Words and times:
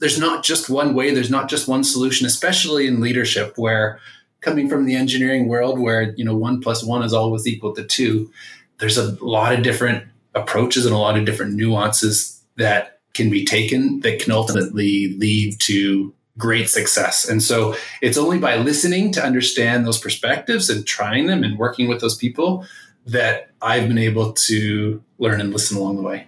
there's 0.00 0.18
not 0.18 0.42
just 0.42 0.68
one 0.68 0.94
way, 0.94 1.14
there's 1.14 1.30
not 1.30 1.48
just 1.48 1.68
one 1.68 1.84
solution, 1.84 2.26
especially 2.26 2.86
in 2.86 3.00
leadership 3.00 3.52
where 3.56 4.00
coming 4.40 4.68
from 4.68 4.86
the 4.86 4.96
engineering 4.96 5.46
world 5.46 5.78
where, 5.78 6.14
you 6.16 6.24
know, 6.24 6.34
one 6.34 6.60
plus 6.60 6.82
one 6.82 7.02
is 7.02 7.12
always 7.12 7.46
equal 7.46 7.74
to 7.74 7.84
two, 7.84 8.30
there's 8.78 8.98
a 8.98 9.12
lot 9.24 9.52
of 9.52 9.62
different 9.62 10.04
approaches 10.34 10.86
and 10.86 10.94
a 10.94 10.98
lot 10.98 11.18
of 11.18 11.24
different 11.26 11.54
nuances 11.54 12.42
that 12.56 12.98
can 13.12 13.28
be 13.28 13.44
taken 13.44 14.00
that 14.00 14.20
can 14.20 14.32
ultimately 14.32 15.14
lead 15.18 15.60
to 15.60 16.14
great 16.38 16.70
success. 16.70 17.28
And 17.28 17.42
so 17.42 17.76
it's 18.00 18.16
only 18.16 18.38
by 18.38 18.56
listening 18.56 19.12
to 19.12 19.22
understand 19.22 19.86
those 19.86 19.98
perspectives 19.98 20.70
and 20.70 20.86
trying 20.86 21.26
them 21.26 21.44
and 21.44 21.58
working 21.58 21.88
with 21.88 22.00
those 22.00 22.16
people 22.16 22.64
that 23.06 23.50
I've 23.60 23.88
been 23.88 23.98
able 23.98 24.32
to 24.32 25.02
learn 25.18 25.40
and 25.40 25.52
listen 25.52 25.76
along 25.76 25.96
the 25.96 26.02
way. 26.02 26.26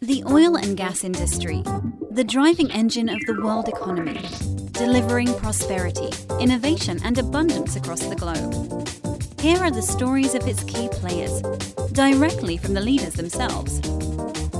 The 0.00 0.24
oil 0.26 0.56
and 0.56 0.74
gas 0.74 1.04
industry, 1.04 1.62
the 2.10 2.24
driving 2.24 2.70
engine 2.70 3.10
of 3.10 3.18
the 3.26 3.38
world 3.42 3.68
economy, 3.68 4.22
delivering 4.72 5.34
prosperity, 5.34 6.10
innovation, 6.40 6.98
and 7.04 7.18
abundance 7.18 7.76
across 7.76 8.00
the 8.00 8.14
globe. 8.14 8.88
Here 9.38 9.58
are 9.58 9.70
the 9.70 9.82
stories 9.82 10.34
of 10.34 10.46
its 10.48 10.64
key 10.64 10.88
players, 10.92 11.42
directly 11.92 12.56
from 12.56 12.72
the 12.72 12.80
leaders 12.80 13.12
themselves. 13.14 13.82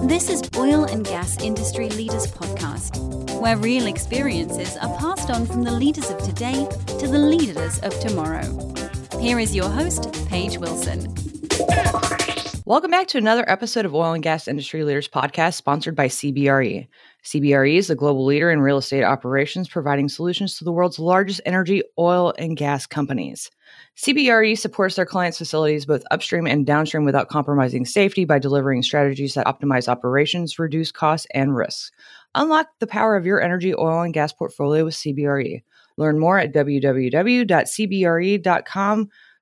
This 0.06 0.28
is 0.28 0.42
Oil 0.56 0.84
and 0.84 1.06
Gas 1.06 1.42
Industry 1.42 1.88
Leaders 1.88 2.27
Podcast, 2.27 3.41
where 3.41 3.56
real 3.56 3.86
experiences 3.86 4.77
are 4.77 4.95
passed 4.98 5.30
on 5.30 5.47
from 5.47 5.62
the 5.62 5.73
leaders 5.73 6.11
of 6.11 6.19
today 6.19 6.69
to 6.98 7.09
the 7.09 7.19
leaders 7.19 7.78
of 7.78 7.98
tomorrow. 8.00 8.75
Here 9.19 9.38
is 9.38 9.56
your 9.56 9.70
host, 9.70 10.12
Paige 10.28 10.59
Wilson. 10.59 11.26
Welcome 12.66 12.91
back 12.91 13.06
to 13.09 13.19
another 13.19 13.48
episode 13.48 13.84
of 13.84 13.95
Oil 13.95 14.12
and 14.12 14.25
Gas 14.25 14.48
Industry 14.48 14.83
Leaders 14.83 15.06
Podcast, 15.06 15.55
sponsored 15.55 15.95
by 15.95 16.09
CBRE. 16.09 16.89
CBRE 17.22 17.77
is 17.77 17.86
the 17.86 17.95
global 17.95 18.25
leader 18.25 18.50
in 18.50 18.59
real 18.59 18.78
estate 18.78 19.05
operations, 19.05 19.69
providing 19.69 20.09
solutions 20.09 20.59
to 20.59 20.64
the 20.64 20.72
world's 20.72 20.98
largest 20.98 21.41
energy, 21.47 21.84
oil, 21.97 22.34
and 22.41 22.56
gas 22.56 22.84
companies. 22.84 23.53
CBRE 23.97 24.59
supports 24.59 24.97
their 24.97 25.06
clients' 25.06 25.39
facilities 25.39 25.87
both 25.87 26.03
upstream 26.11 26.44
and 26.48 26.67
downstream 26.67 27.05
without 27.05 27.28
compromising 27.28 27.87
safety 27.87 28.25
by 28.25 28.41
delivering 28.41 28.83
strategies 28.83 29.34
that 29.34 29.47
optimize 29.47 29.87
operations, 29.87 30.59
reduce 30.59 30.91
costs, 30.91 31.28
and 31.33 31.55
risks. 31.55 31.92
Unlock 32.34 32.67
the 32.81 32.89
power 32.89 33.14
of 33.14 33.25
your 33.25 33.41
energy, 33.41 33.77
oil, 33.77 34.03
and 34.03 34.12
gas 34.12 34.33
portfolio 34.33 34.87
with 34.87 34.94
CBRE. 34.94 35.62
Learn 35.98 36.19
more 36.19 36.37
at 36.37 36.53
www.cbre.com 36.53 37.48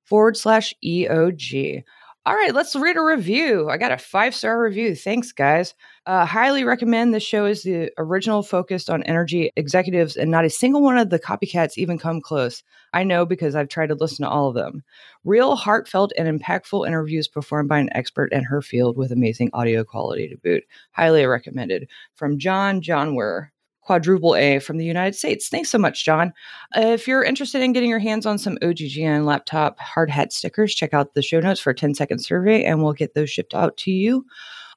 forward 0.05 0.36
slash 0.36 0.75
EOG. 0.84 1.84
All 2.27 2.34
right, 2.34 2.55
let's 2.55 2.75
read 2.75 2.97
a 2.97 3.03
review. 3.03 3.69
I 3.69 3.77
got 3.77 3.92
a 3.92 3.98
five 3.98 4.34
star 4.34 4.58
review. 4.58 4.97
Thanks, 4.97 5.30
guys. 5.30 5.75
Uh, 6.06 6.25
highly 6.25 6.64
recommend 6.64 7.12
this 7.12 7.22
show 7.22 7.44
is 7.44 7.64
the 7.64 7.91
original 7.98 8.42
focused 8.42 8.89
on 8.89 9.03
energy 9.03 9.50
executives, 9.56 10.17
and 10.17 10.30
not 10.30 10.47
a 10.47 10.50
single 10.50 10.80
one 10.80 10.97
of 10.97 11.11
the 11.11 11.19
copycats 11.19 11.77
even 11.77 11.98
come 11.98 12.22
close. 12.22 12.62
I 12.95 13.05
know 13.05 13.27
because 13.27 13.55
I've 13.55 13.69
tried 13.69 13.89
to 13.89 13.95
listen 13.95 14.25
to 14.25 14.30
all 14.30 14.48
of 14.48 14.55
them. 14.55 14.83
Real, 15.25 15.55
heartfelt, 15.55 16.12
and 16.17 16.41
impactful 16.41 16.86
interviews 16.86 17.28
performed 17.28 17.69
by 17.69 17.78
an 17.78 17.91
expert 17.92 18.33
in 18.33 18.42
her 18.45 18.62
field 18.62 18.97
with 18.97 19.12
amazing 19.12 19.50
audio 19.52 19.84
quality 19.84 20.27
to 20.28 20.39
boot. 20.39 20.64
Highly 20.92 21.27
recommended. 21.27 21.91
From 22.14 22.39
John 22.39 22.80
Johnwer 22.80 23.48
quadruple 23.84 24.34
A 24.34 24.58
from 24.58 24.78
the 24.78 24.84
United 24.84 25.14
States. 25.14 25.48
Thanks 25.48 25.70
so 25.70 25.78
much, 25.78 26.04
John. 26.04 26.32
Uh, 26.77 26.80
if 26.80 27.06
you're 27.06 27.22
interested 27.22 27.62
in 27.62 27.72
getting 27.72 27.90
your 27.90 27.98
hands 27.98 28.27
on 28.27 28.38
some 28.38 28.56
OGGN 28.62 29.24
laptop 29.24 29.78
hard 29.78 30.10
hat 30.10 30.32
stickers, 30.32 30.74
check 30.74 30.94
out 30.94 31.14
the 31.14 31.22
show 31.22 31.40
notes 31.40 31.60
for 31.60 31.70
a 31.70 31.74
10 31.74 31.94
second 31.94 32.18
survey 32.18 32.64
and 32.64 32.82
we'll 32.82 32.92
get 32.92 33.14
those 33.14 33.30
shipped 33.30 33.55
out 33.55 33.77
to 33.78 33.90
you. 33.90 34.24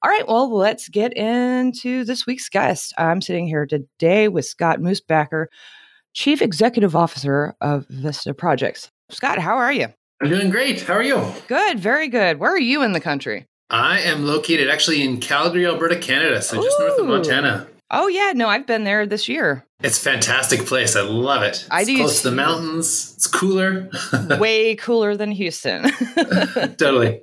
All 0.04 0.12
right, 0.12 0.28
well, 0.28 0.54
let's 0.56 0.90
get 0.90 1.18
into 1.18 2.04
this 2.04 2.28
week's 2.28 2.50
guest. 2.50 2.94
I'm 2.98 3.22
sitting 3.22 3.48
here 3.48 3.66
today 3.66 4.28
with 4.28 4.46
Scott 4.46 4.80
Mussbacher, 4.80 5.48
Chief 6.14 6.42
Executive 6.42 6.96
Officer 6.96 7.56
of 7.62 7.88
Vista 7.90 8.34
Projects. 8.34 8.92
Scott, 9.10 9.40
how 9.40 9.56
are 9.58 9.74
you? 9.74 9.88
I'm 10.22 10.30
doing 10.30 10.50
great. 10.50 10.82
How 10.82 10.94
are 10.94 11.04
you? 11.04 11.24
Good, 11.48 11.80
very 11.80 12.10
good. 12.10 12.40
Where 12.40 12.52
are 12.52 12.60
you 12.60 12.84
in 12.84 12.92
the 12.92 13.00
country? 13.00 13.46
I 13.70 14.00
am 14.00 14.26
located 14.26 14.70
actually 14.70 15.04
in 15.04 15.20
Calgary, 15.20 15.66
Alberta, 15.66 15.98
Canada, 15.98 16.42
so 16.42 16.62
just 16.62 16.80
north 16.80 17.00
of 17.00 17.06
Montana. 17.06 17.68
Oh 17.90 18.08
yeah, 18.08 18.34
no, 18.36 18.50
I've 18.50 18.68
been 18.68 18.84
there 18.84 19.06
this 19.06 19.30
year. 19.30 19.66
It's 19.82 19.98
a 19.98 20.02
fantastic 20.02 20.66
place. 20.66 20.96
I 20.96 21.02
love 21.02 21.44
it. 21.44 21.50
It's 21.50 21.68
I 21.72 21.84
do. 21.84 21.98
Close 21.98 22.22
to 22.22 22.30
the 22.30 22.36
mountains. 22.36 23.14
It's 23.16 23.28
cooler. 23.28 23.90
way 24.40 24.76
cooler 24.76 25.16
than 25.16 25.32
Houston. 25.32 25.84
totally. 26.78 27.22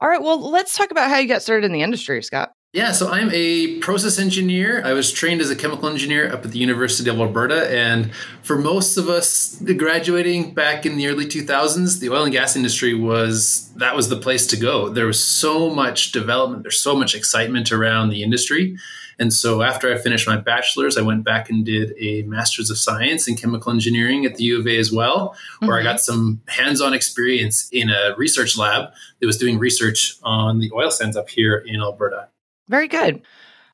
All 0.00 0.08
right. 0.08 0.22
Well, 0.22 0.50
let's 0.50 0.76
talk 0.76 0.90
about 0.90 1.10
how 1.10 1.18
you 1.18 1.28
got 1.28 1.42
started 1.42 1.66
in 1.66 1.72
the 1.72 1.82
industry, 1.82 2.22
Scott. 2.22 2.52
Yeah, 2.72 2.92
so 2.92 3.10
I'm 3.10 3.30
a 3.32 3.80
process 3.80 4.20
engineer. 4.20 4.80
I 4.84 4.92
was 4.92 5.10
trained 5.10 5.40
as 5.40 5.50
a 5.50 5.56
chemical 5.56 5.88
engineer 5.88 6.32
up 6.32 6.44
at 6.44 6.52
the 6.52 6.58
University 6.60 7.10
of 7.10 7.18
Alberta. 7.18 7.68
And 7.68 8.14
for 8.42 8.56
most 8.56 8.96
of 8.96 9.08
us 9.08 9.60
graduating 9.60 10.54
back 10.54 10.86
in 10.86 10.96
the 10.96 11.08
early 11.08 11.26
2000s, 11.26 11.98
the 11.98 12.10
oil 12.10 12.22
and 12.22 12.32
gas 12.32 12.54
industry 12.54 12.94
was 12.94 13.72
that 13.74 13.96
was 13.96 14.08
the 14.08 14.16
place 14.16 14.46
to 14.48 14.56
go. 14.56 14.88
There 14.88 15.06
was 15.06 15.22
so 15.22 15.68
much 15.68 16.12
development, 16.12 16.62
there's 16.62 16.78
so 16.78 16.94
much 16.94 17.16
excitement 17.16 17.72
around 17.72 18.10
the 18.10 18.22
industry. 18.22 18.76
And 19.20 19.32
so 19.32 19.62
after 19.62 19.92
I 19.92 19.98
finished 19.98 20.26
my 20.26 20.38
bachelor's, 20.38 20.96
I 20.96 21.02
went 21.02 21.24
back 21.24 21.50
and 21.50 21.64
did 21.64 21.92
a 21.98 22.22
master's 22.22 22.70
of 22.70 22.78
science 22.78 23.28
in 23.28 23.36
chemical 23.36 23.70
engineering 23.70 24.24
at 24.24 24.36
the 24.36 24.44
U 24.44 24.58
of 24.58 24.66
A 24.66 24.78
as 24.78 24.90
well, 24.90 25.36
where 25.58 25.70
mm-hmm. 25.70 25.80
I 25.80 25.82
got 25.82 26.00
some 26.00 26.40
hands 26.48 26.80
on 26.80 26.94
experience 26.94 27.68
in 27.70 27.90
a 27.90 28.14
research 28.16 28.56
lab 28.56 28.90
that 29.20 29.26
was 29.26 29.36
doing 29.36 29.58
research 29.58 30.16
on 30.22 30.58
the 30.58 30.72
oil 30.74 30.90
sands 30.90 31.18
up 31.18 31.28
here 31.28 31.62
in 31.66 31.82
Alberta. 31.82 32.28
Very 32.68 32.88
good. 32.88 33.20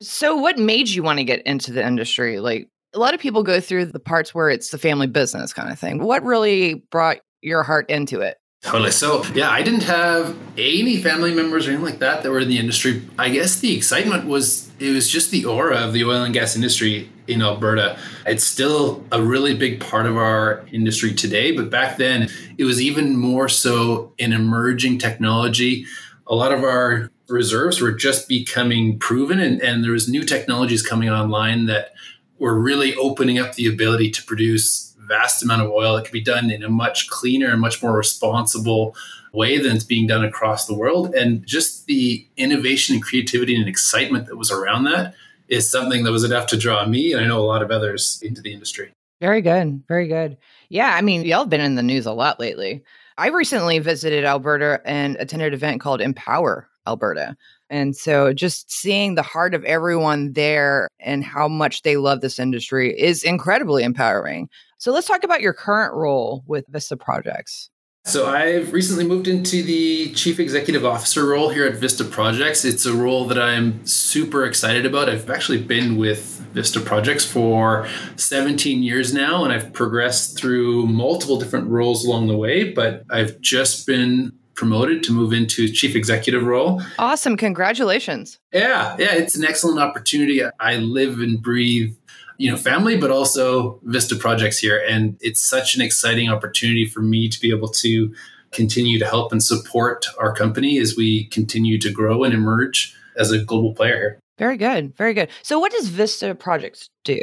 So, 0.01 0.35
what 0.35 0.59
made 0.59 0.89
you 0.89 1.01
want 1.01 1.19
to 1.19 1.23
get 1.23 1.41
into 1.43 1.71
the 1.71 1.85
industry? 1.85 2.39
Like, 2.39 2.67
a 2.93 2.99
lot 2.99 3.13
of 3.13 3.19
people 3.19 3.41
go 3.41 3.59
through 3.59 3.85
the 3.85 3.99
parts 3.99 4.35
where 4.35 4.49
it's 4.49 4.69
the 4.69 4.77
family 4.77 5.07
business 5.07 5.53
kind 5.53 5.71
of 5.71 5.79
thing. 5.79 5.99
What 5.99 6.23
really 6.23 6.75
brought 6.91 7.17
your 7.41 7.63
heart 7.63 7.89
into 7.89 8.19
it? 8.21 8.37
Totally. 8.61 8.91
So, 8.91 9.23
yeah, 9.33 9.49
I 9.49 9.61
didn't 9.61 9.83
have 9.83 10.35
any 10.57 10.97
family 11.01 11.33
members 11.33 11.67
or 11.67 11.71
anything 11.71 11.85
like 11.85 11.99
that 11.99 12.23
that 12.23 12.31
were 12.31 12.39
in 12.39 12.49
the 12.49 12.57
industry. 12.57 13.03
I 13.17 13.29
guess 13.29 13.59
the 13.59 13.75
excitement 13.75 14.25
was 14.25 14.69
it 14.79 14.91
was 14.91 15.09
just 15.09 15.31
the 15.31 15.45
aura 15.45 15.77
of 15.77 15.93
the 15.93 16.03
oil 16.03 16.23
and 16.23 16.33
gas 16.33 16.55
industry 16.55 17.09
in 17.27 17.41
Alberta. 17.41 17.97
It's 18.25 18.43
still 18.43 19.05
a 19.11 19.21
really 19.21 19.55
big 19.55 19.79
part 19.79 20.05
of 20.05 20.17
our 20.17 20.65
industry 20.71 21.13
today, 21.13 21.51
but 21.51 21.69
back 21.69 21.97
then 21.97 22.29
it 22.57 22.63
was 22.63 22.81
even 22.81 23.15
more 23.15 23.47
so 23.47 24.13
an 24.19 24.33
emerging 24.33 24.97
technology. 24.97 25.85
A 26.25 26.35
lot 26.35 26.51
of 26.51 26.63
our 26.63 27.11
reserves 27.29 27.79
were 27.79 27.91
just 27.91 28.27
becoming 28.27 28.97
proven, 28.99 29.39
and, 29.39 29.61
and 29.61 29.83
there 29.83 29.91
was 29.91 30.09
new 30.09 30.23
technologies 30.23 30.85
coming 30.85 31.09
online 31.09 31.65
that 31.67 31.93
were 32.39 32.59
really 32.59 32.95
opening 32.95 33.39
up 33.39 33.53
the 33.53 33.67
ability 33.67 34.11
to 34.11 34.23
produce 34.23 34.86
vast 35.07 35.43
amount 35.43 35.61
of 35.61 35.71
oil 35.71 35.95
that 35.95 36.03
could 36.03 36.11
be 36.11 36.21
done 36.21 36.51
in 36.51 36.63
a 36.63 36.69
much 36.69 37.09
cleaner 37.09 37.51
and 37.51 37.61
much 37.61 37.81
more 37.81 37.95
responsible 37.95 38.95
way 39.33 39.57
than 39.57 39.75
it's 39.75 39.85
being 39.85 40.07
done 40.07 40.23
across 40.23 40.65
the 40.65 40.73
world. 40.73 41.13
And 41.13 41.45
just 41.45 41.85
the 41.85 42.27
innovation 42.37 42.95
and 42.95 43.03
creativity 43.03 43.55
and 43.55 43.67
excitement 43.67 44.27
that 44.27 44.37
was 44.37 44.51
around 44.51 44.85
that 44.85 45.13
is 45.47 45.69
something 45.69 46.03
that 46.03 46.11
was 46.11 46.23
enough 46.23 46.47
to 46.47 46.57
draw 46.57 46.85
me 46.85 47.13
and 47.13 47.23
I 47.23 47.27
know 47.27 47.39
a 47.39 47.45
lot 47.45 47.61
of 47.61 47.71
others 47.71 48.19
into 48.21 48.41
the 48.41 48.53
industry. 48.53 48.91
Very 49.21 49.41
good. 49.41 49.83
Very 49.87 50.07
good. 50.07 50.37
Yeah. 50.69 50.93
I 50.93 51.01
mean, 51.01 51.23
y'all 51.23 51.39
have 51.39 51.49
been 51.49 51.61
in 51.61 51.75
the 51.75 51.83
news 51.83 52.05
a 52.05 52.11
lot 52.11 52.39
lately. 52.39 52.83
I 53.17 53.29
recently 53.29 53.79
visited 53.79 54.25
Alberta 54.25 54.81
and 54.85 55.15
attended 55.15 55.47
an 55.47 55.53
event 55.53 55.81
called 55.81 56.01
Empower 56.01 56.69
Alberta. 56.85 57.35
And 57.69 57.95
so 57.95 58.33
just 58.33 58.71
seeing 58.71 59.15
the 59.15 59.21
heart 59.21 59.53
of 59.53 59.63
everyone 59.65 60.33
there 60.33 60.87
and 60.99 61.23
how 61.23 61.47
much 61.47 61.81
they 61.81 61.97
love 61.97 62.21
this 62.21 62.39
industry 62.39 62.97
is 62.97 63.23
incredibly 63.23 63.83
empowering. 63.83 64.49
So 64.77 64.91
let's 64.91 65.07
talk 65.07 65.23
about 65.23 65.41
your 65.41 65.53
current 65.53 65.93
role 65.93 66.43
with 66.47 66.65
Vista 66.69 66.95
Projects. 66.95 67.69
So 68.07 68.25
I've 68.25 68.71
recently 68.71 69.05
moved 69.05 69.27
into 69.27 69.61
the 69.61 70.13
chief 70.13 70.39
executive 70.39 70.85
officer 70.85 71.25
role 71.25 71.49
here 71.49 71.65
at 71.65 71.75
Vista 71.75 72.05
Projects. 72.05 72.63
It's 72.63 72.85
a 72.85 72.93
role 72.93 73.25
that 73.25 73.37
I'm 73.37 73.85
super 73.85 74.45
excited 74.45 74.85
about. 74.85 75.09
I've 75.09 75.29
actually 75.29 75.61
been 75.61 75.97
with 75.97 76.39
Vista 76.53 76.79
Projects 76.79 77.25
for 77.25 77.85
17 78.15 78.81
years 78.81 79.13
now 79.13 79.43
and 79.43 79.51
I've 79.51 79.73
progressed 79.73 80.37
through 80.37 80.87
multiple 80.87 81.37
different 81.37 81.67
roles 81.67 82.05
along 82.05 82.27
the 82.27 82.37
way, 82.37 82.71
but 82.71 83.03
I've 83.09 83.41
just 83.41 83.85
been 83.85 84.31
promoted 84.57 85.03
to 85.03 85.13
move 85.13 85.31
into 85.31 85.69
chief 85.69 85.95
executive 85.95 86.43
role. 86.43 86.81
Awesome. 86.99 87.37
Congratulations. 87.37 88.39
Yeah, 88.51 88.97
yeah, 88.99 89.13
it's 89.13 89.37
an 89.37 89.45
excellent 89.45 89.79
opportunity. 89.79 90.41
I 90.59 90.75
live 90.77 91.19
and 91.19 91.41
breathe 91.41 91.95
you 92.39 92.51
know 92.51 92.57
family 92.57 92.95
but 92.95 93.09
also 93.09 93.79
vista 93.83 94.15
projects 94.15 94.59
here 94.59 94.79
and 94.87 95.17
it's 95.21 95.41
such 95.41 95.73
an 95.73 95.81
exciting 95.81 96.29
opportunity 96.29 96.85
for 96.85 96.99
me 97.01 97.27
to 97.27 97.39
be 97.41 97.49
able 97.49 97.67
to 97.67 98.13
continue 98.51 98.99
to 98.99 99.05
help 99.05 99.31
and 99.31 99.43
support 99.43 100.05
our 100.19 100.31
company 100.33 100.77
as 100.77 100.95
we 100.95 101.25
continue 101.29 101.79
to 101.79 101.91
grow 101.91 102.23
and 102.23 102.35
emerge 102.35 102.95
as 103.17 103.31
a 103.31 103.43
global 103.43 103.73
player 103.73 103.97
here 103.97 104.19
very 104.37 104.55
good 104.55 104.95
very 104.95 105.15
good 105.15 105.29
so 105.41 105.57
what 105.57 105.71
does 105.71 105.87
vista 105.89 106.35
projects 106.35 106.89
do 107.03 107.19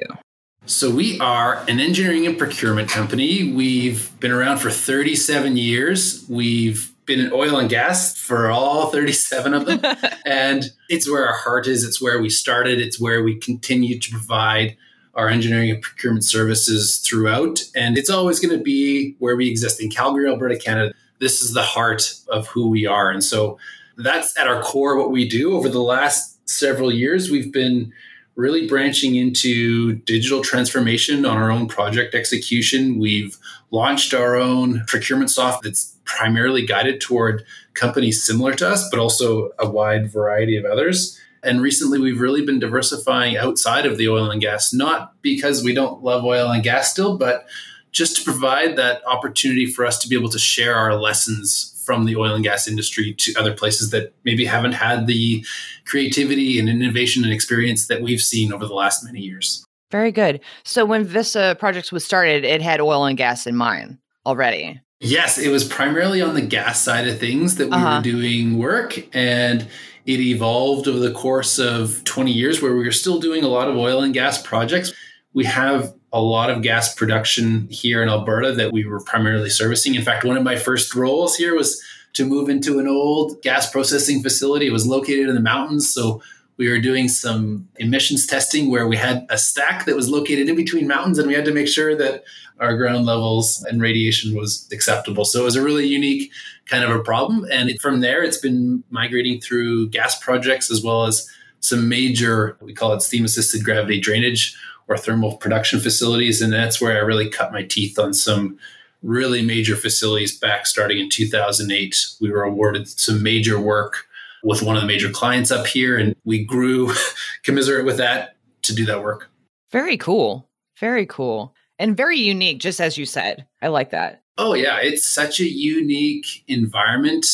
So, 0.66 0.90
we 0.90 1.20
are 1.20 1.62
an 1.68 1.78
engineering 1.78 2.26
and 2.26 2.38
procurement 2.38 2.88
company. 2.88 3.52
We've 3.52 4.10
been 4.18 4.32
around 4.32 4.58
for 4.60 4.70
37 4.70 5.58
years. 5.58 6.24
We've 6.26 6.93
been 7.06 7.20
in 7.20 7.32
oil 7.32 7.58
and 7.58 7.68
gas 7.68 8.16
for 8.16 8.50
all 8.50 8.86
37 8.90 9.54
of 9.54 9.66
them. 9.66 9.80
and 10.26 10.70
it's 10.88 11.10
where 11.10 11.26
our 11.26 11.34
heart 11.34 11.66
is. 11.66 11.84
It's 11.84 12.00
where 12.00 12.20
we 12.20 12.30
started. 12.30 12.80
It's 12.80 13.00
where 13.00 13.22
we 13.22 13.38
continue 13.38 13.98
to 13.98 14.10
provide 14.10 14.76
our 15.14 15.28
engineering 15.28 15.70
and 15.70 15.82
procurement 15.82 16.24
services 16.24 16.98
throughout. 16.98 17.62
And 17.76 17.96
it's 17.96 18.10
always 18.10 18.40
going 18.40 18.56
to 18.56 18.62
be 18.62 19.14
where 19.18 19.36
we 19.36 19.48
exist 19.48 19.80
in 19.80 19.90
Calgary, 19.90 20.28
Alberta, 20.28 20.58
Canada. 20.58 20.92
This 21.20 21.40
is 21.40 21.52
the 21.52 21.62
heart 21.62 22.14
of 22.28 22.48
who 22.48 22.68
we 22.68 22.86
are. 22.86 23.10
And 23.10 23.22
so 23.22 23.58
that's 23.96 24.36
at 24.36 24.48
our 24.48 24.62
core 24.62 24.98
what 24.98 25.12
we 25.12 25.28
do. 25.28 25.54
Over 25.54 25.68
the 25.68 25.80
last 25.80 26.48
several 26.48 26.92
years, 26.92 27.30
we've 27.30 27.52
been 27.52 27.92
really 28.36 28.66
branching 28.66 29.14
into 29.14 29.92
digital 29.92 30.42
transformation 30.42 31.24
on 31.24 31.36
our 31.36 31.52
own 31.52 31.68
project 31.68 32.14
execution. 32.14 32.98
We've 32.98 33.38
launched 33.74 34.14
our 34.14 34.36
own 34.36 34.84
procurement 34.86 35.30
software 35.30 35.68
that's 35.68 35.96
primarily 36.04 36.64
guided 36.64 37.00
toward 37.00 37.44
companies 37.74 38.24
similar 38.24 38.54
to 38.54 38.68
us, 38.68 38.88
but 38.88 39.00
also 39.00 39.50
a 39.58 39.68
wide 39.68 40.08
variety 40.08 40.56
of 40.56 40.64
others. 40.64 41.20
And 41.42 41.60
recently, 41.60 41.98
we've 41.98 42.20
really 42.20 42.46
been 42.46 42.60
diversifying 42.60 43.36
outside 43.36 43.84
of 43.84 43.98
the 43.98 44.08
oil 44.08 44.30
and 44.30 44.40
gas, 44.40 44.72
not 44.72 45.20
because 45.22 45.64
we 45.64 45.74
don't 45.74 46.04
love 46.04 46.24
oil 46.24 46.52
and 46.52 46.62
gas 46.62 46.90
still, 46.90 47.18
but 47.18 47.46
just 47.90 48.16
to 48.16 48.22
provide 48.22 48.76
that 48.76 49.04
opportunity 49.06 49.66
for 49.66 49.84
us 49.84 49.98
to 49.98 50.08
be 50.08 50.16
able 50.16 50.30
to 50.30 50.38
share 50.38 50.76
our 50.76 50.94
lessons 50.94 51.82
from 51.84 52.06
the 52.06 52.16
oil 52.16 52.34
and 52.34 52.44
gas 52.44 52.68
industry 52.68 53.12
to 53.18 53.34
other 53.38 53.52
places 53.52 53.90
that 53.90 54.14
maybe 54.24 54.44
haven't 54.44 54.72
had 54.72 55.06
the 55.06 55.44
creativity 55.84 56.58
and 56.58 56.68
innovation 56.68 57.24
and 57.24 57.32
experience 57.32 57.88
that 57.88 58.00
we've 58.00 58.22
seen 58.22 58.52
over 58.52 58.66
the 58.66 58.74
last 58.74 59.04
many 59.04 59.20
years. 59.20 59.63
Very 59.90 60.12
good. 60.12 60.40
So 60.64 60.84
when 60.84 61.04
Vista 61.04 61.56
Projects 61.58 61.92
was 61.92 62.04
started, 62.04 62.44
it 62.44 62.62
had 62.62 62.80
oil 62.80 63.04
and 63.04 63.16
gas 63.16 63.46
in 63.46 63.56
mind 63.56 63.98
already. 64.26 64.80
Yes, 65.00 65.38
it 65.38 65.50
was 65.50 65.64
primarily 65.64 66.22
on 66.22 66.34
the 66.34 66.40
gas 66.40 66.80
side 66.80 67.06
of 67.06 67.18
things 67.18 67.56
that 67.56 67.66
we 67.66 67.72
uh-huh. 67.72 67.96
were 67.96 68.02
doing 68.02 68.58
work 68.58 68.98
and 69.14 69.68
it 70.06 70.20
evolved 70.20 70.88
over 70.88 70.98
the 70.98 71.12
course 71.12 71.58
of 71.58 72.02
20 72.04 72.30
years 72.30 72.60
where 72.60 72.74
we 72.74 72.84
were 72.84 72.92
still 72.92 73.20
doing 73.20 73.44
a 73.44 73.48
lot 73.48 73.68
of 73.68 73.76
oil 73.76 74.02
and 74.02 74.14
gas 74.14 74.40
projects. 74.40 74.92
We 75.32 75.44
have 75.44 75.94
a 76.12 76.20
lot 76.20 76.50
of 76.50 76.62
gas 76.62 76.94
production 76.94 77.68
here 77.68 78.02
in 78.02 78.08
Alberta 78.08 78.52
that 78.52 78.72
we 78.72 78.84
were 78.84 79.00
primarily 79.00 79.50
servicing. 79.50 79.94
In 79.94 80.02
fact, 80.02 80.24
one 80.24 80.36
of 80.36 80.42
my 80.42 80.56
first 80.56 80.94
roles 80.94 81.36
here 81.36 81.56
was 81.56 81.82
to 82.14 82.24
move 82.24 82.48
into 82.48 82.78
an 82.78 82.86
old 82.86 83.42
gas 83.42 83.70
processing 83.70 84.22
facility. 84.22 84.66
It 84.66 84.72
was 84.72 84.86
located 84.86 85.28
in 85.28 85.34
the 85.34 85.40
mountains. 85.40 85.92
So 85.92 86.22
we 86.56 86.68
were 86.70 86.78
doing 86.78 87.08
some 87.08 87.68
emissions 87.76 88.26
testing 88.26 88.70
where 88.70 88.86
we 88.86 88.96
had 88.96 89.26
a 89.28 89.38
stack 89.38 89.86
that 89.86 89.96
was 89.96 90.08
located 90.08 90.48
in 90.48 90.56
between 90.56 90.86
mountains 90.86 91.18
and 91.18 91.26
we 91.26 91.34
had 91.34 91.44
to 91.44 91.52
make 91.52 91.68
sure 91.68 91.96
that 91.96 92.24
our 92.60 92.76
ground 92.76 93.04
levels 93.04 93.64
and 93.64 93.82
radiation 93.82 94.36
was 94.36 94.68
acceptable. 94.72 95.24
So 95.24 95.40
it 95.40 95.44
was 95.44 95.56
a 95.56 95.62
really 95.62 95.86
unique 95.86 96.30
kind 96.66 96.84
of 96.84 96.90
a 96.90 97.02
problem. 97.02 97.46
And 97.50 97.78
from 97.80 98.00
there, 98.00 98.22
it's 98.22 98.38
been 98.38 98.84
migrating 98.90 99.40
through 99.40 99.88
gas 99.90 100.18
projects 100.18 100.70
as 100.70 100.82
well 100.82 101.04
as 101.04 101.28
some 101.60 101.88
major, 101.88 102.56
we 102.60 102.72
call 102.72 102.92
it 102.92 103.02
steam 103.02 103.24
assisted 103.24 103.64
gravity 103.64 103.98
drainage 103.98 104.56
or 104.86 104.96
thermal 104.96 105.36
production 105.38 105.80
facilities. 105.80 106.40
And 106.40 106.52
that's 106.52 106.80
where 106.80 106.96
I 106.96 107.00
really 107.00 107.28
cut 107.28 107.52
my 107.52 107.62
teeth 107.62 107.98
on 107.98 108.14
some 108.14 108.58
really 109.02 109.42
major 109.42 109.76
facilities 109.76 110.38
back 110.38 110.66
starting 110.66 110.98
in 110.98 111.10
2008. 111.10 112.06
We 112.20 112.30
were 112.30 112.42
awarded 112.42 112.88
some 112.88 113.22
major 113.22 113.58
work 113.58 114.06
with 114.44 114.62
one 114.62 114.76
of 114.76 114.82
the 114.82 114.88
major 114.88 115.10
clients 115.10 115.50
up 115.50 115.66
here, 115.66 115.98
and 115.98 116.14
we 116.24 116.44
grew 116.44 116.92
commiserate 117.42 117.84
with 117.84 117.96
that 117.96 118.36
to 118.62 118.74
do 118.74 118.84
that 118.86 119.02
work. 119.02 119.30
Very 119.72 119.96
cool. 119.96 120.48
Very 120.78 121.06
cool. 121.06 121.54
And 121.78 121.96
very 121.96 122.18
unique, 122.18 122.60
just 122.60 122.80
as 122.80 122.96
you 122.96 123.06
said. 123.06 123.46
I 123.60 123.68
like 123.68 123.90
that. 123.90 124.22
Oh, 124.38 124.54
yeah. 124.54 124.78
It's 124.80 125.04
such 125.04 125.40
a 125.40 125.48
unique 125.48 126.44
environment 126.46 127.26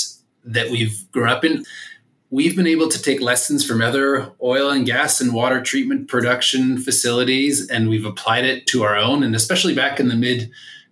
that 0.44 0.70
we've 0.70 1.10
grown 1.12 1.28
up 1.28 1.44
in 1.44 1.64
we've 2.30 2.54
been 2.54 2.66
able 2.66 2.88
to 2.88 3.02
take 3.02 3.20
lessons 3.20 3.64
from 3.66 3.82
other 3.82 4.32
oil 4.42 4.70
and 4.70 4.86
gas 4.86 5.20
and 5.20 5.34
water 5.34 5.60
treatment 5.60 6.08
production 6.08 6.78
facilities 6.78 7.68
and 7.68 7.88
we've 7.88 8.04
applied 8.06 8.44
it 8.44 8.66
to 8.68 8.84
our 8.84 8.96
own. 8.96 9.22
And 9.22 9.34
especially 9.34 9.74
back 9.74 10.00
in 10.00 10.08
the 10.08 10.16
mid 10.16 10.50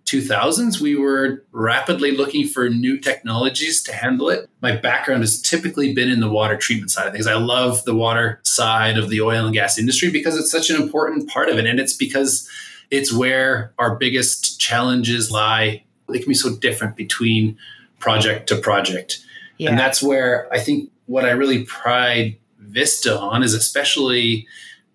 2000s, 0.09 0.81
we 0.81 0.95
were 0.95 1.43
rapidly 1.51 2.11
looking 2.11 2.47
for 2.47 2.69
new 2.69 2.97
technologies 2.97 3.83
to 3.83 3.93
handle 3.93 4.29
it. 4.29 4.49
My 4.61 4.75
background 4.75 5.21
has 5.21 5.41
typically 5.41 5.93
been 5.93 6.09
in 6.09 6.19
the 6.19 6.29
water 6.29 6.57
treatment 6.57 6.89
side 6.89 7.07
of 7.07 7.13
things. 7.13 7.27
I 7.27 7.35
love 7.35 7.85
the 7.85 7.93
water 7.93 8.39
side 8.43 8.97
of 8.97 9.09
the 9.09 9.21
oil 9.21 9.45
and 9.45 9.53
gas 9.53 9.77
industry 9.77 10.09
because 10.09 10.37
it's 10.37 10.51
such 10.51 10.69
an 10.69 10.81
important 10.81 11.29
part 11.29 11.49
of 11.49 11.57
it. 11.59 11.65
And 11.65 11.79
it's 11.79 11.93
because 11.93 12.49
it's 12.89 13.13
where 13.13 13.73
our 13.77 13.95
biggest 13.95 14.59
challenges 14.59 15.29
lie. 15.29 15.83
They 16.07 16.19
can 16.19 16.29
be 16.29 16.33
so 16.33 16.55
different 16.55 16.95
between 16.95 17.57
project 17.99 18.49
to 18.49 18.55
project. 18.55 19.23
Yeah. 19.57 19.69
And 19.69 19.79
that's 19.79 20.01
where 20.01 20.51
I 20.51 20.59
think 20.59 20.89
what 21.05 21.25
I 21.25 21.31
really 21.31 21.65
pride 21.65 22.37
Vista 22.59 23.19
on 23.19 23.43
is 23.43 23.53
especially 23.53 24.47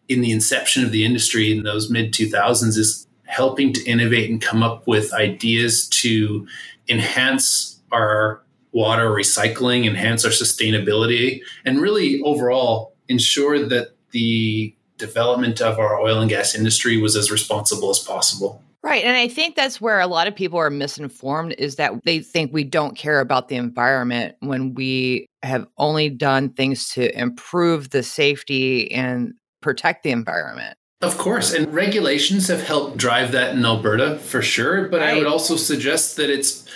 in 0.09 0.21
the 0.21 0.33
inception 0.33 0.85
of 0.85 0.93
the 0.93 1.05
industry 1.05 1.53
in 1.53 1.63
those 1.63 1.89
mid 1.91 2.13
2000s 2.13 2.77
is 2.77 3.07
helping 3.35 3.73
to 3.73 3.85
innovate 3.85 4.31
and 4.31 4.41
come 4.41 4.63
up 4.63 4.87
with 4.87 5.13
ideas 5.13 5.89
to 5.89 6.47
enhance 6.89 7.81
our 7.91 8.41
water 8.73 9.11
recycling, 9.11 9.87
enhance 9.87 10.25
our 10.25 10.31
sustainability, 10.31 11.41
and 11.65 11.81
really 11.81 12.21
overall 12.23 12.95
ensure 13.09 13.67
that 13.69 13.89
the 14.13 14.75
development 14.99 15.61
of 15.61 15.79
our 15.79 16.01
oil 16.01 16.21
and 16.21 16.31
gas 16.31 16.55
industry 16.55 16.97
was 16.97 17.17
as 17.17 17.31
responsible 17.31 17.91
as 17.91 17.99
possible. 17.99 18.63
Right. 18.85 19.05
And 19.05 19.17
I 19.17 19.29
think 19.29 19.57
that's 19.57 19.81
where 19.81 19.99
a 19.99 20.07
lot 20.07 20.29
of 20.29 20.37
people 20.37 20.59
are 20.59 20.71
misinformed 20.71 21.55
is 21.59 21.77
that 21.77 22.05
they 22.05 22.21
think 22.21 22.53
we 22.53 22.65
don't 22.65 22.97
care 22.97 23.19
about 23.19 23.49
the 23.49 23.57
environment 23.57 24.37
when 24.41 24.75
we 24.75 25.27
have 25.43 25.67
only 25.79 26.11
done 26.11 26.51
things 26.51 26.91
to 26.91 27.19
improve 27.19 27.91
the 27.91 28.03
safety 28.03 28.93
and 28.93 29.33
protect 29.63 30.03
the 30.03 30.11
environment. 30.11 30.77
Of 31.01 31.19
course. 31.19 31.53
And 31.53 31.73
regulations 31.73 32.49
have 32.49 32.63
helped 32.63 32.97
drive 32.97 33.33
that 33.33 33.55
in 33.55 33.65
Alberta 33.65 34.19
for 34.19 34.41
sure. 34.41 34.89
But 34.89 35.01
right. 35.01 35.11
I 35.11 35.19
would 35.19 35.27
also 35.27 35.57
suggest 35.57 36.17
that 36.17 36.31
it's 36.31 36.67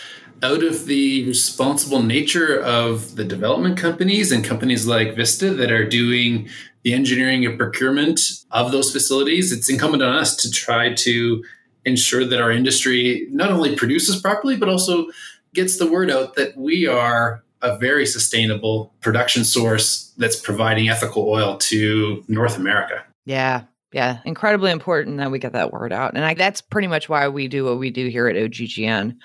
out 0.42 0.62
of 0.62 0.86
the 0.86 1.24
responsible 1.26 2.02
nature 2.02 2.60
of 2.60 3.16
the 3.16 3.24
development 3.24 3.76
companies 3.76 4.30
and 4.30 4.44
companies 4.44 4.86
like 4.86 5.16
Vista 5.16 5.52
that 5.54 5.72
are 5.72 5.88
doing 5.88 6.48
the 6.82 6.94
engineering 6.94 7.44
and 7.44 7.58
procurement 7.58 8.20
of 8.50 8.70
those 8.70 8.92
facilities. 8.92 9.50
It's 9.50 9.68
incumbent 9.68 10.02
on 10.02 10.14
us 10.14 10.36
to 10.36 10.50
try 10.50 10.94
to 10.94 11.44
ensure 11.84 12.24
that 12.24 12.40
our 12.40 12.52
industry 12.52 13.26
not 13.30 13.50
only 13.50 13.74
produces 13.74 14.20
properly, 14.20 14.56
but 14.56 14.68
also 14.68 15.06
gets 15.54 15.78
the 15.78 15.90
word 15.90 16.10
out 16.10 16.36
that 16.36 16.56
we 16.56 16.86
are 16.86 17.42
a 17.62 17.76
very 17.78 18.06
sustainable 18.06 18.92
production 19.00 19.44
source 19.44 20.12
that's 20.18 20.36
providing 20.36 20.88
ethical 20.88 21.28
oil 21.28 21.56
to 21.56 22.22
North 22.28 22.56
America. 22.56 23.04
Yeah. 23.24 23.62
Yeah. 23.92 24.18
Incredibly 24.24 24.70
important 24.70 25.16
that 25.18 25.30
we 25.30 25.38
get 25.38 25.52
that 25.52 25.72
word 25.72 25.92
out. 25.92 26.14
And 26.14 26.24
I, 26.24 26.34
that's 26.34 26.60
pretty 26.60 26.88
much 26.88 27.08
why 27.08 27.28
we 27.28 27.48
do 27.48 27.64
what 27.64 27.78
we 27.78 27.90
do 27.90 28.08
here 28.08 28.28
at 28.28 28.36
OGGN. 28.36 29.16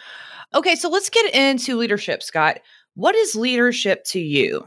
Okay. 0.54 0.76
So 0.76 0.90
let's 0.90 1.10
get 1.10 1.34
into 1.34 1.78
leadership, 1.78 2.24
Scott. 2.24 2.60
What 2.96 3.16
is 3.16 3.36
leadership 3.36 4.04
to 4.06 4.20
you? 4.20 4.66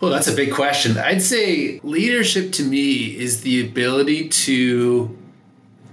Well, 0.00 0.10
that's 0.10 0.28
a 0.28 0.34
big 0.34 0.52
question. 0.52 0.98
I'd 0.98 1.22
say 1.22 1.80
leadership 1.82 2.52
to 2.52 2.64
me 2.64 3.16
is 3.16 3.42
the 3.42 3.64
ability 3.64 4.28
to 4.28 5.16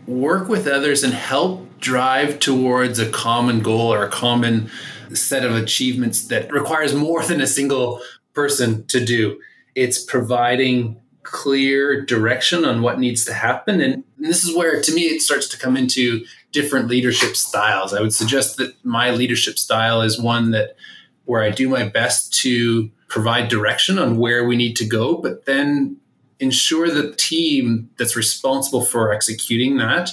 work 0.08 0.50
with 0.50 0.68
others 0.68 1.04
and 1.04 1.14
help 1.14 1.80
drive 1.80 2.40
towards 2.40 3.00
a 3.00 3.10
common 3.10 3.62
goal 3.62 3.94
or 3.94 4.04
a 4.04 4.10
common 4.10 4.70
set 5.14 5.46
of 5.46 5.56
achievements 5.56 6.28
that 6.28 6.52
requires 6.52 6.96
more 6.96 7.24
than 7.28 7.42
a 7.42 7.48
single 7.48 8.02
person 8.34 8.86
to 8.88 9.04
do. 9.04 9.40
It's 9.76 10.04
providing 10.04 11.00
clear 11.24 12.02
direction 12.06 12.66
on 12.66 12.82
what 12.82 13.00
needs 13.00 13.26
to 13.26 13.34
happen. 13.34 13.82
And 13.82 14.04
this 14.18 14.44
is 14.44 14.56
where, 14.56 14.82
to 14.82 14.94
me, 14.94 15.04
it 15.04 15.22
starts 15.22 15.48
to 15.50 15.58
come 15.58 15.78
into 15.78 16.26
different 16.52 16.88
leadership 16.88 17.36
styles. 17.36 17.94
I 17.94 18.02
would 18.02 18.14
suggest 18.14 18.58
that 18.58 18.74
my 18.84 19.12
leadership 19.12 19.58
style 19.58 20.02
is 20.02 20.20
one 20.20 20.52
that 20.52 20.76
where 21.26 21.44
I 21.44 21.50
do 21.50 21.70
my 21.70 21.88
best 21.88 22.34
to 22.42 22.90
provide 23.08 23.48
direction 23.48 24.00
on 24.00 24.18
where 24.18 24.46
we 24.46 24.56
need 24.56 24.76
to 24.78 24.86
go, 24.86 25.16
but 25.18 25.46
then 25.46 25.98
ensure 26.40 26.90
the 26.90 27.14
team 27.14 27.90
that's 27.98 28.16
responsible 28.16 28.84
for 28.84 29.14
executing 29.14 29.78
that, 29.78 30.12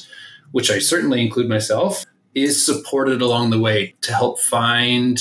which 0.53 0.71
I 0.71 0.79
certainly 0.79 1.23
include 1.23 1.49
myself, 1.49 2.05
is 2.35 2.65
supported 2.65 3.23
along 3.23 3.50
the 3.50 3.59
way 3.59 3.95
to 4.03 4.12
help 4.12 4.38
find 4.38 5.19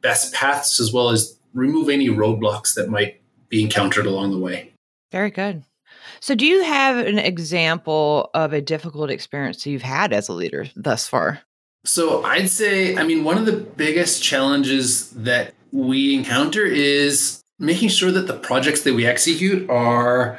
best 0.00 0.34
paths 0.34 0.80
as 0.80 0.92
well 0.92 1.10
as 1.10 1.38
remove 1.54 1.88
any 1.88 2.08
roadblocks 2.08 2.74
that 2.74 2.88
might 2.88 3.20
be 3.48 3.62
encountered 3.62 4.06
along 4.06 4.32
the 4.32 4.38
way. 4.38 4.72
Very 5.10 5.30
good. 5.30 5.64
So, 6.20 6.34
do 6.34 6.46
you 6.46 6.62
have 6.64 6.98
an 6.98 7.18
example 7.18 8.30
of 8.34 8.52
a 8.52 8.60
difficult 8.60 9.10
experience 9.10 9.66
you've 9.66 9.82
had 9.82 10.12
as 10.12 10.28
a 10.28 10.32
leader 10.32 10.66
thus 10.76 11.08
far? 11.08 11.40
So, 11.84 12.22
I'd 12.24 12.50
say, 12.50 12.96
I 12.96 13.04
mean, 13.04 13.24
one 13.24 13.38
of 13.38 13.46
the 13.46 13.52
biggest 13.52 14.22
challenges 14.22 15.10
that 15.10 15.54
we 15.72 16.14
encounter 16.14 16.64
is 16.64 17.42
making 17.58 17.88
sure 17.88 18.10
that 18.12 18.26
the 18.26 18.36
projects 18.36 18.82
that 18.82 18.94
we 18.94 19.06
execute 19.06 19.68
are 19.70 20.38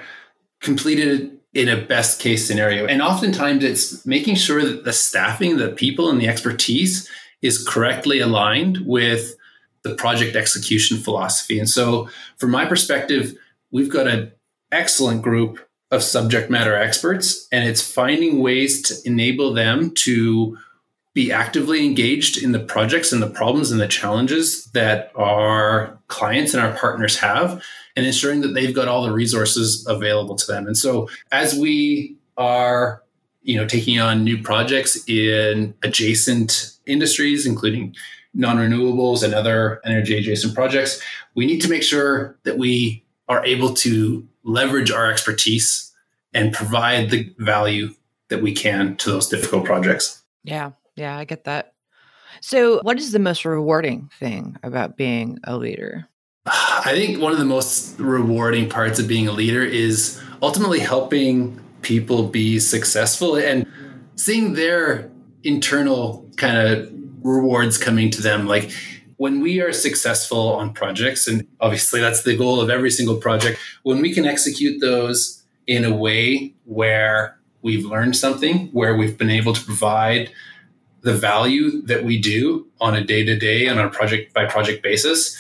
completed 0.62 1.38
in 1.54 1.68
a 1.68 1.82
best 1.82 2.20
case 2.20 2.48
scenario. 2.48 2.86
And 2.86 3.02
oftentimes 3.02 3.64
it's 3.64 4.06
making 4.06 4.36
sure 4.36 4.64
that 4.64 4.84
the 4.86 4.94
staffing, 4.94 5.58
the 5.58 5.70
people, 5.70 6.10
and 6.10 6.22
the 6.22 6.28
expertise 6.28 7.10
is 7.42 7.66
correctly 7.66 8.20
aligned 8.20 8.86
with 8.86 9.36
the 9.84 9.96
project 9.96 10.36
execution 10.36 10.98
philosophy. 10.98 11.58
And 11.58 11.70
so, 11.70 12.10
from 12.38 12.52
my 12.52 12.66
perspective, 12.66 13.34
we've 13.72 13.90
got 13.90 14.08
an 14.08 14.32
excellent 14.72 15.22
group 15.22 15.60
of 15.92 16.04
subject 16.04 16.50
matter 16.50 16.76
experts, 16.76 17.48
and 17.52 17.68
it's 17.68 17.82
finding 17.82 18.42
ways 18.42 18.82
to 18.84 18.96
enable 19.06 19.54
them 19.54 19.92
to 19.96 20.58
be 21.14 21.32
actively 21.32 21.86
engaged 21.86 22.42
in 22.42 22.52
the 22.52 22.60
projects 22.60 23.12
and 23.12 23.22
the 23.22 23.30
problems 23.30 23.72
and 23.72 23.82
the 23.82 23.88
challenges 23.88 24.66
that 24.72 25.12
our 25.16 25.98
clients 26.08 26.54
and 26.54 26.64
our 26.64 26.72
partners 26.78 27.18
have 27.18 27.64
and 27.96 28.06
ensuring 28.06 28.42
that 28.42 28.50
they've 28.50 28.76
got 28.76 28.88
all 28.88 29.04
the 29.04 29.12
resources 29.12 29.86
available 29.88 30.36
to 30.36 30.48
them. 30.48 30.68
And 30.68 30.78
so 30.78 31.10
as 31.32 31.56
we 31.56 32.16
are 32.38 33.04
you 33.42 33.58
know 33.58 33.66
taking 33.66 34.00
on 34.00 34.24
new 34.24 34.42
projects 34.42 35.08
in 35.08 35.74
adjacent 35.84 36.74
industries 36.86 37.46
including 37.46 37.96
non-renewables 38.34 39.24
and 39.24 39.34
other 39.34 39.82
energy 39.86 40.18
adjacent 40.18 40.54
projects 40.54 41.02
we 41.36 41.46
need 41.46 41.60
to 41.62 41.70
make 41.70 41.84
sure 41.84 42.38
that 42.44 42.58
we 42.58 43.04
are 43.30 43.46
able 43.46 43.74
to 43.74 44.28
leverage 44.44 44.92
our 44.92 45.10
expertise 45.10 45.94
and 46.34 46.54
provide 46.54 47.10
the 47.10 47.34
value 47.38 47.94
that 48.28 48.42
we 48.42 48.54
can 48.54 48.98
to 48.98 49.12
those 49.12 49.30
difficult 49.30 49.64
projects 49.64 50.24
yeah 50.44 50.72
yeah, 51.00 51.18
I 51.18 51.24
get 51.24 51.46
that. 51.46 51.74
So, 52.42 52.82
what 52.82 53.00
is 53.00 53.12
the 53.12 53.20
most 53.20 53.46
rewarding 53.46 54.10
thing 54.20 54.58
about 54.64 54.98
being 54.98 55.40
a 55.46 55.58
leader? 55.58 56.08
I 56.46 56.92
think 56.94 57.22
one 57.22 57.32
of 57.32 57.38
the 57.38 57.46
most 57.46 57.98
rewarding 58.00 58.70
parts 58.70 59.00
of 59.00 59.08
being 59.08 59.28
a 59.28 59.32
leader 59.32 59.64
is 59.64 60.22
ultimately 60.42 60.80
helping 60.80 61.60
people 61.82 62.28
be 62.28 62.60
successful 62.60 63.38
and 63.38 63.66
seeing 64.16 64.54
their 64.54 65.10
internal 65.44 66.30
kind 66.38 66.58
of 66.58 66.92
rewards 67.24 67.78
coming 67.78 68.10
to 68.12 68.22
them. 68.22 68.46
Like 68.46 68.72
when 69.20 69.42
we 69.42 69.60
are 69.60 69.74
successful 69.74 70.54
on 70.54 70.72
projects, 70.72 71.28
and 71.28 71.46
obviously 71.60 72.00
that's 72.00 72.24
the 72.24 72.38
goal 72.38 72.62
of 72.62 72.70
every 72.70 72.90
single 72.90 73.18
project, 73.18 73.60
when 73.84 74.00
we 74.00 74.14
can 74.14 74.26
execute 74.26 74.80
those 74.80 75.44
in 75.68 75.84
a 75.84 75.94
way 75.94 76.54
where 76.64 77.38
we've 77.62 77.84
learned 77.84 78.16
something, 78.16 78.68
where 78.68 78.96
we've 78.96 79.18
been 79.18 79.30
able 79.30 79.52
to 79.52 79.62
provide 79.66 80.32
the 81.02 81.14
value 81.14 81.82
that 81.82 82.06
we 82.06 82.18
do 82.18 82.66
on 82.80 82.96
a 82.96 83.04
day 83.04 83.26
to 83.26 83.38
day 83.38 83.66
and 83.66 83.78
on 83.78 83.88
a 83.88 83.90
project 83.90 84.34
by 84.34 84.46
project 84.46 84.82
basis, 84.82 85.38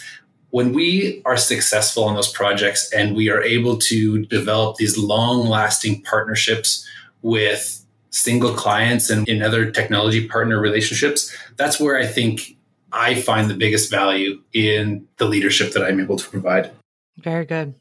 when 0.49 0.73
we 0.73 1.21
are 1.23 1.37
successful 1.37 2.03
on 2.03 2.15
those 2.15 2.31
projects 2.33 2.91
and 2.91 3.15
we 3.15 3.29
are 3.29 3.41
able 3.41 3.77
to 3.77 4.25
develop 4.25 4.75
these 4.75 4.97
long 4.97 5.47
lasting 5.47 6.01
partnerships 6.01 6.85
with 7.21 7.85
single 8.09 8.53
clients 8.53 9.09
and 9.09 9.25
in 9.29 9.41
other 9.41 9.71
technology 9.71 10.27
partner 10.27 10.59
relationships, 10.59 11.33
that's 11.55 11.79
where 11.79 11.97
I 11.97 12.05
think 12.05 12.57
I 12.91 13.15
find 13.21 13.49
the 13.49 13.55
biggest 13.55 13.91
value 13.91 14.41
in 14.53 15.07
the 15.17 15.25
leadership 15.25 15.73
that 15.73 15.83
I'm 15.83 15.99
able 15.99 16.17
to 16.17 16.29
provide. 16.29 16.71
Very 17.17 17.45
good. 17.45 17.75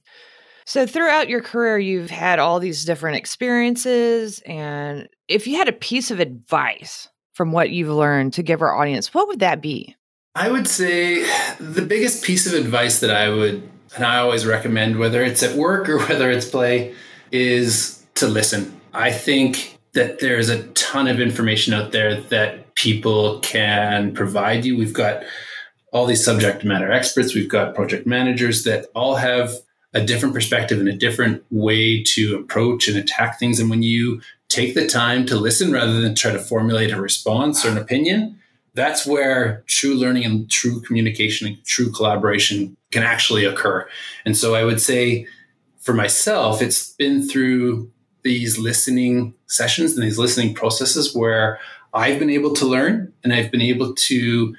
So, 0.67 0.87
throughout 0.87 1.31
your 1.31 1.41
career, 1.41 1.79
you've 1.79 2.11
had 2.11 2.39
all 2.39 2.61
these 2.61 2.85
different 2.85 3.17
experiences. 3.17 4.41
And 4.41 5.09
if 5.27 5.47
you 5.47 5.57
had 5.57 5.69
a 5.69 5.73
piece 5.73 6.11
of 6.11 6.21
advice 6.21 7.09
from 7.33 7.53
what 7.53 7.71
you've 7.71 7.89
learned 7.89 8.35
to 8.35 8.43
give 8.43 8.61
our 8.61 8.77
audience, 8.77 9.15
what 9.15 9.29
would 9.29 9.41
that 9.41 9.63
be? 9.63 9.97
I 10.35 10.51
would 10.51 10.69
say 10.69 11.25
the 11.59 11.83
biggest 11.83 12.23
piece 12.23 12.47
of 12.47 12.53
advice 12.53 13.01
that 13.01 13.11
I 13.11 13.31
would, 13.31 13.69
and 13.97 14.05
I 14.05 14.19
always 14.19 14.45
recommend, 14.45 14.99
whether 14.99 15.23
it's 15.23 15.43
at 15.43 15.57
work 15.57 15.89
or 15.89 15.99
whether 16.07 16.31
it's 16.31 16.49
play, 16.49 16.95
is 17.33 18.05
to 18.17 18.27
listen. 18.27 18.79
I 18.93 19.11
think 19.11 19.79
that 19.93 20.21
there's 20.21 20.49
a 20.49 20.65
ton 20.69 21.09
of 21.09 21.19
information 21.19 21.73
out 21.73 21.93
there 21.93 22.21
that 22.21 22.68
people 22.79 23.41
can 23.41 24.15
provide 24.15 24.65
you. 24.65 24.77
We've 24.77 24.95
got 24.95 25.25
all 25.93 26.07
these 26.07 26.25
subject 26.25 26.65
matter 26.65 26.93
experts, 26.93 27.35
we've 27.35 27.49
got 27.49 27.75
project 27.75 28.07
managers 28.07 28.65
that 28.65 28.87
all 28.95 29.17
have 29.17 29.53
a 29.95 30.05
different 30.05 30.35
perspective 30.35 30.79
and 30.79 30.89
a 30.89 30.93
different 30.93 31.43
way 31.51 32.03
to 32.03 32.37
approach 32.37 32.89
and 32.89 32.97
attack 32.97 33.39
things. 33.39 33.59
And 33.59 33.71
when 33.71 33.83
you 33.83 34.21
take 34.49 34.75
the 34.75 34.87
time 34.87 35.27
to 35.27 35.37
listen 35.37 35.73
rather 35.73 36.01
than 36.01 36.15
try 36.15 36.31
to 36.31 36.39
formulate 36.39 36.91
a 36.91 37.01
response 37.01 37.65
or 37.65 37.71
an 37.71 37.79
opinion, 37.79 38.39
that's 38.75 39.07
where 39.07 39.65
true 39.67 39.95
learning 39.95 40.25
and 40.25 40.51
true 40.51 40.81
communication 40.83 41.49
and 41.49 41.65
true 41.65 41.91
collaboration 41.91 42.77
can 42.93 43.03
actually 43.03 43.45
occur. 43.45 43.89
And 44.25 44.37
so 44.37 44.55
I 44.55 44.65
would 44.65 44.81
say 44.81 45.27
for 45.81 45.95
myself, 45.95 46.61
it's 46.61 46.93
been 46.93 47.27
through 47.27 47.91
these 48.23 48.59
listening 48.59 49.35
sessions 49.47 49.95
and 49.95 50.03
these 50.03 50.19
listening 50.19 50.55
processes 50.55 51.15
where 51.15 51.59
I've 51.99 52.21
been 52.21 52.31
able 52.31 52.55
to 52.55 52.65
learn 52.65 53.13
and 53.25 53.33
I've 53.33 53.51
been 53.51 53.61
able 53.61 53.93
to 53.93 54.55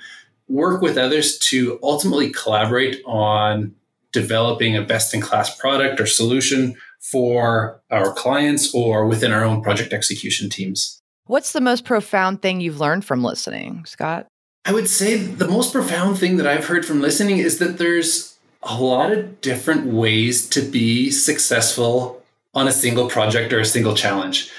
work 0.50 0.82
with 0.82 0.98
others 0.98 1.38
to 1.40 1.80
ultimately 1.82 2.32
collaborate 2.32 3.02
on 3.06 3.74
developing 4.12 4.76
a 4.76 4.82
best 4.82 5.14
in 5.14 5.22
class 5.22 5.56
product 5.56 6.02
or 6.02 6.06
solution 6.06 6.76
for 7.00 7.80
our 7.90 8.12
clients 8.14 8.74
or 8.76 9.06
within 9.06 9.32
our 9.32 9.46
own 9.46 9.62
project 9.62 9.94
execution 9.94 10.50
teams. 10.50 11.02
What's 11.28 11.54
the 11.54 11.62
most 11.62 11.86
profound 11.86 12.42
thing 12.42 12.60
you've 12.60 12.82
learned 12.82 13.06
from 13.06 13.24
listening, 13.24 13.86
Scott? 13.86 14.28
I 14.66 14.74
would 14.74 14.90
say 14.90 15.16
the 15.16 15.48
most 15.48 15.72
profound 15.72 16.20
thing 16.20 16.38
that 16.38 16.48
I've 16.48 16.66
heard 16.66 16.86
from 16.86 17.00
listening 17.00 17.38
is 17.38 17.60
that 17.60 17.78
there's 17.78 18.38
a 18.64 18.82
lot 18.82 19.14
of 19.14 19.40
different 19.40 19.86
ways 19.86 20.50
to 20.50 20.62
be 20.62 21.10
successful 21.10 22.22
on 22.54 22.68
a 22.68 22.74
single 22.74 23.08
project 23.08 23.54
or 23.54 23.60
a 23.60 23.66
single 23.66 23.96
challenge. 23.96 24.52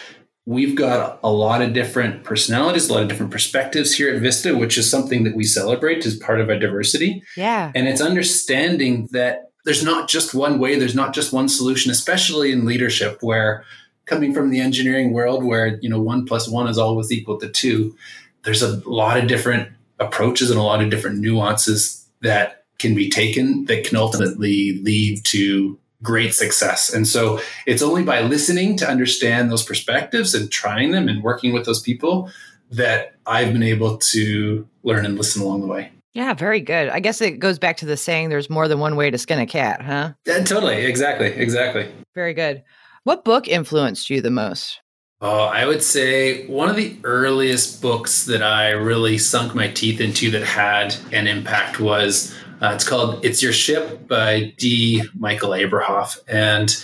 We've 0.47 0.75
got 0.75 1.21
a 1.23 1.31
lot 1.31 1.63
of 1.63 1.73
different 1.73 2.25
personalities, 2.25 2.89
a 2.89 2.95
lot 2.95 3.03
of 3.03 3.09
different 3.09 3.31
perspectives 3.31 3.95
here 3.95 4.15
at 4.15 4.23
Vista, 4.23 4.57
which 4.57 4.79
is 4.79 4.91
something 4.91 5.25
that 5.25 5.37
we 5.37 5.45
celebrate 5.45 6.05
as 6.07 6.17
part 6.17 6.41
of 6.41 6.49
our 6.49 6.59
diversity. 6.59 7.23
Yeah. 7.37 7.71
And 7.75 7.87
it's 7.87 8.01
understanding 8.01 9.09
that 9.13 9.51
there's 9.65 9.85
not 9.85 10.09
just 10.09 10.35
one 10.35 10.59
way, 10.59 10.79
there's 10.79 10.95
not 10.95 11.15
just 11.15 11.33
one 11.33 11.49
solution, 11.49 11.91
especially 11.91 12.53
in 12.53 12.65
leadership, 12.65 13.19
where 13.21 13.65
coming 14.07 14.35
from 14.35 14.51
the 14.51 14.61
engineering 14.61 15.13
world, 15.13 15.45
where 15.45 15.79
you 15.83 15.89
know 15.89 16.01
one 16.01 16.25
plus 16.27 16.49
one 16.49 16.69
is 16.69 16.79
always 16.79 17.13
equal 17.13 17.39
to 17.39 17.49
two, 17.49 17.97
there's 18.45 18.63
a 18.63 18.77
lot 18.89 19.19
of 19.19 19.29
different 19.29 19.69
approaches 19.99 20.51
and 20.51 20.59
a 20.59 20.63
lot 20.63 20.83
of 20.83 20.91
different 20.91 21.19
nuances 21.19 22.09
that 22.23 22.65
can 22.79 22.95
be 22.95 23.11
taken 23.11 23.67
that 23.67 23.85
can 23.85 23.97
ultimately 23.97 24.81
lead 24.83 25.25
to 25.25 25.79
great 26.03 26.35
success. 26.35 26.93
And 26.93 27.07
so 27.07 27.41
it's 27.67 27.83
only 27.83 28.03
by 28.03 28.23
listening 28.23 28.77
to 28.79 28.89
understand 28.89 29.51
those 29.51 29.63
perspectives 29.63 30.35
and 30.35 30.51
trying 30.51 30.93
them 30.93 31.09
and 31.09 31.23
working 31.23 31.53
with 31.53 31.67
those 31.67 31.81
people 31.81 32.31
that 32.71 33.15
I've 33.27 33.53
been 33.53 33.63
able 33.63 33.99
to 33.99 34.67
learn 34.83 35.05
and 35.05 35.19
listen 35.19 35.43
along 35.43 35.61
the 35.61 35.67
way. 35.67 35.93
Yeah, 36.15 36.35
very 36.35 36.61
good. 36.61 36.89
I 36.89 37.01
guess 37.01 37.21
it 37.21 37.39
goes 37.39 37.59
back 37.59 37.77
to 37.79 37.87
the 37.87 37.97
saying 37.97 38.31
there's 38.31 38.51
more 38.51 38.67
than 38.67 38.81
one 38.81 38.97
way 38.97 39.11
to 39.11 39.19
skin 39.19 39.39
a 39.39 39.47
cat, 39.47 39.83
huh? 39.83 40.13
Yeah, 40.27 40.43
totally. 40.43 40.85
Exactly. 40.87 41.29
Exactly. 41.29 41.91
Very 42.15 42.35
good. 42.35 42.65
What 43.05 43.25
book 43.25 43.47
influenced 43.47 44.11
you 44.11 44.21
the 44.21 44.31
most? 44.31 44.81
Oh, 45.23 45.45
I 45.45 45.67
would 45.67 45.83
say 45.83 46.47
one 46.47 46.69
of 46.71 46.77
the 46.77 46.97
earliest 47.05 47.83
books 47.83 48.25
that 48.25 48.43
I 48.43 48.71
really 48.71 49.19
sunk 49.19 49.55
my 49.55 49.69
teeth 49.69 50.01
into 50.01 50.31
that 50.31 50.43
had 50.43 50.97
an 51.13 51.27
impact 51.27 51.79
was 51.79 52.35
uh, 52.61 52.73
it's 52.75 52.87
called 52.87 53.25
It's 53.25 53.43
Your 53.43 53.53
Ship 53.53 54.07
by 54.07 54.53
D. 54.59 55.03
Michael 55.19 55.51
Abrashoff. 55.51 56.19
And 56.29 56.75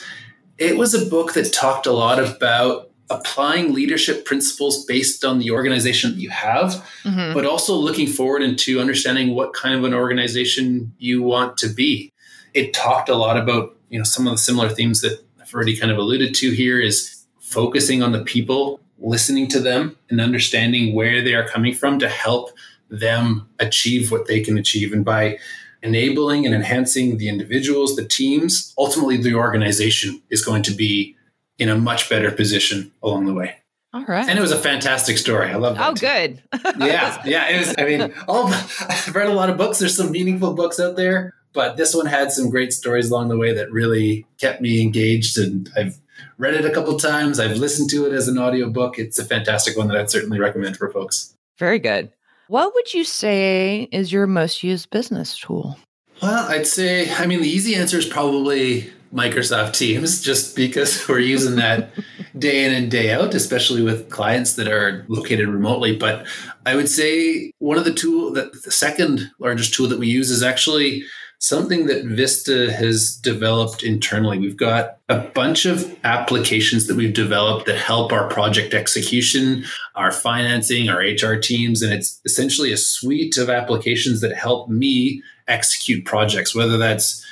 it 0.58 0.76
was 0.76 0.94
a 0.94 1.06
book 1.06 1.34
that 1.34 1.52
talked 1.52 1.86
a 1.86 1.92
lot 1.92 2.18
about 2.18 2.90
applying 3.10 3.72
leadership 3.72 4.24
principles 4.24 4.84
based 4.84 5.24
on 5.24 5.38
the 5.38 5.50
organization 5.50 6.12
that 6.12 6.18
you 6.18 6.30
have, 6.30 6.84
mm-hmm. 7.04 7.34
but 7.34 7.44
also 7.44 7.74
looking 7.74 8.06
forward 8.06 8.42
into 8.42 8.80
understanding 8.80 9.34
what 9.34 9.52
kind 9.52 9.74
of 9.74 9.84
an 9.84 9.94
organization 9.94 10.92
you 10.98 11.22
want 11.22 11.56
to 11.58 11.68
be. 11.68 12.12
It 12.54 12.72
talked 12.72 13.08
a 13.08 13.14
lot 13.14 13.36
about, 13.36 13.76
you 13.90 13.98
know, 13.98 14.04
some 14.04 14.26
of 14.26 14.32
the 14.32 14.38
similar 14.38 14.68
themes 14.68 15.02
that 15.02 15.22
I've 15.40 15.52
already 15.54 15.76
kind 15.76 15.92
of 15.92 15.98
alluded 15.98 16.34
to 16.36 16.50
here 16.50 16.80
is 16.80 17.24
focusing 17.38 18.02
on 18.02 18.12
the 18.12 18.24
people, 18.24 18.80
listening 18.98 19.46
to 19.48 19.60
them 19.60 19.96
and 20.10 20.20
understanding 20.20 20.94
where 20.94 21.22
they 21.22 21.34
are 21.34 21.46
coming 21.46 21.74
from 21.74 21.98
to 22.00 22.08
help 22.08 22.50
them 22.88 23.48
achieve 23.60 24.10
what 24.10 24.26
they 24.26 24.40
can 24.40 24.58
achieve. 24.58 24.92
And 24.92 25.04
by 25.04 25.38
enabling 25.82 26.46
and 26.46 26.54
enhancing 26.54 27.18
the 27.18 27.28
individuals, 27.28 27.96
the 27.96 28.04
teams, 28.04 28.74
ultimately 28.78 29.16
the 29.16 29.34
organization 29.34 30.22
is 30.30 30.44
going 30.44 30.62
to 30.64 30.72
be 30.72 31.16
in 31.58 31.68
a 31.68 31.76
much 31.76 32.08
better 32.08 32.30
position 32.30 32.92
along 33.02 33.26
the 33.26 33.34
way. 33.34 33.56
All 33.92 34.04
right. 34.04 34.28
And 34.28 34.38
it 34.38 34.42
was 34.42 34.52
a 34.52 34.58
fantastic 34.58 35.16
story. 35.16 35.48
I 35.48 35.54
love 35.54 35.76
that. 35.76 35.88
Oh, 35.88 35.94
good. 35.94 36.42
yeah. 36.78 37.22
Yeah. 37.24 37.48
It 37.48 37.58
was, 37.58 37.74
I 37.78 37.84
mean, 37.84 38.12
all, 38.28 38.48
I've 38.48 39.14
read 39.14 39.28
a 39.28 39.32
lot 39.32 39.48
of 39.48 39.56
books. 39.56 39.78
There's 39.78 39.96
some 39.96 40.10
meaningful 40.10 40.52
books 40.52 40.78
out 40.78 40.96
there, 40.96 41.32
but 41.54 41.78
this 41.78 41.94
one 41.94 42.04
had 42.04 42.30
some 42.30 42.50
great 42.50 42.74
stories 42.74 43.10
along 43.10 43.28
the 43.28 43.38
way 43.38 43.54
that 43.54 43.72
really 43.72 44.26
kept 44.38 44.60
me 44.60 44.82
engaged. 44.82 45.38
And 45.38 45.70
I've 45.76 45.98
read 46.36 46.54
it 46.54 46.66
a 46.66 46.70
couple 46.70 46.98
times. 46.98 47.40
I've 47.40 47.56
listened 47.56 47.88
to 47.90 48.04
it 48.04 48.12
as 48.12 48.28
an 48.28 48.38
audiobook. 48.38 48.98
It's 48.98 49.18
a 49.18 49.24
fantastic 49.24 49.78
one 49.78 49.88
that 49.88 49.96
I'd 49.96 50.10
certainly 50.10 50.38
recommend 50.38 50.76
for 50.76 50.90
folks. 50.90 51.32
Very 51.58 51.78
good. 51.78 52.12
What 52.48 52.74
would 52.74 52.94
you 52.94 53.02
say 53.02 53.88
is 53.90 54.12
your 54.12 54.26
most 54.26 54.62
used 54.62 54.90
business 54.90 55.36
tool? 55.36 55.78
Well, 56.22 56.48
I'd 56.48 56.66
say, 56.66 57.12
I 57.12 57.26
mean, 57.26 57.42
the 57.42 57.48
easy 57.48 57.74
answer 57.74 57.98
is 57.98 58.06
probably 58.06 58.90
Microsoft 59.12 59.74
Teams 59.74 60.20
just 60.20 60.54
because 60.54 61.08
we're 61.08 61.18
using 61.18 61.56
that 61.56 61.90
day 62.38 62.64
in 62.64 62.72
and 62.72 62.90
day 62.90 63.12
out, 63.12 63.34
especially 63.34 63.82
with 63.82 64.10
clients 64.10 64.54
that 64.54 64.68
are 64.68 65.04
located 65.08 65.48
remotely. 65.48 65.96
But 65.96 66.26
I 66.64 66.76
would 66.76 66.88
say 66.88 67.50
one 67.58 67.78
of 67.78 67.84
the 67.84 67.92
tool 67.92 68.32
that 68.34 68.52
the 68.62 68.70
second 68.70 69.30
largest 69.40 69.74
tool 69.74 69.88
that 69.88 69.98
we 69.98 70.06
use 70.06 70.30
is 70.30 70.42
actually 70.42 71.02
something 71.38 71.86
that 71.86 72.04
Vista 72.04 72.72
has 72.72 73.16
developed 73.16 73.82
internally. 73.82 74.38
We've 74.38 74.56
got 74.56 74.98
a 75.08 75.18
bunch 75.18 75.66
of 75.66 75.94
applications 76.04 76.86
that 76.86 76.96
we've 76.96 77.14
developed 77.14 77.66
that 77.66 77.78
help 77.78 78.12
our 78.12 78.28
project 78.28 78.74
execution, 78.74 79.64
our 79.94 80.10
financing, 80.10 80.88
our 80.88 80.98
HR 80.98 81.36
teams. 81.36 81.82
And 81.82 81.92
it's 81.92 82.20
essentially 82.24 82.72
a 82.72 82.76
suite 82.76 83.36
of 83.36 83.50
applications 83.50 84.20
that 84.22 84.34
help 84.34 84.68
me 84.68 85.22
execute 85.46 86.04
projects, 86.04 86.54
whether 86.54 86.78
that's 86.78 87.24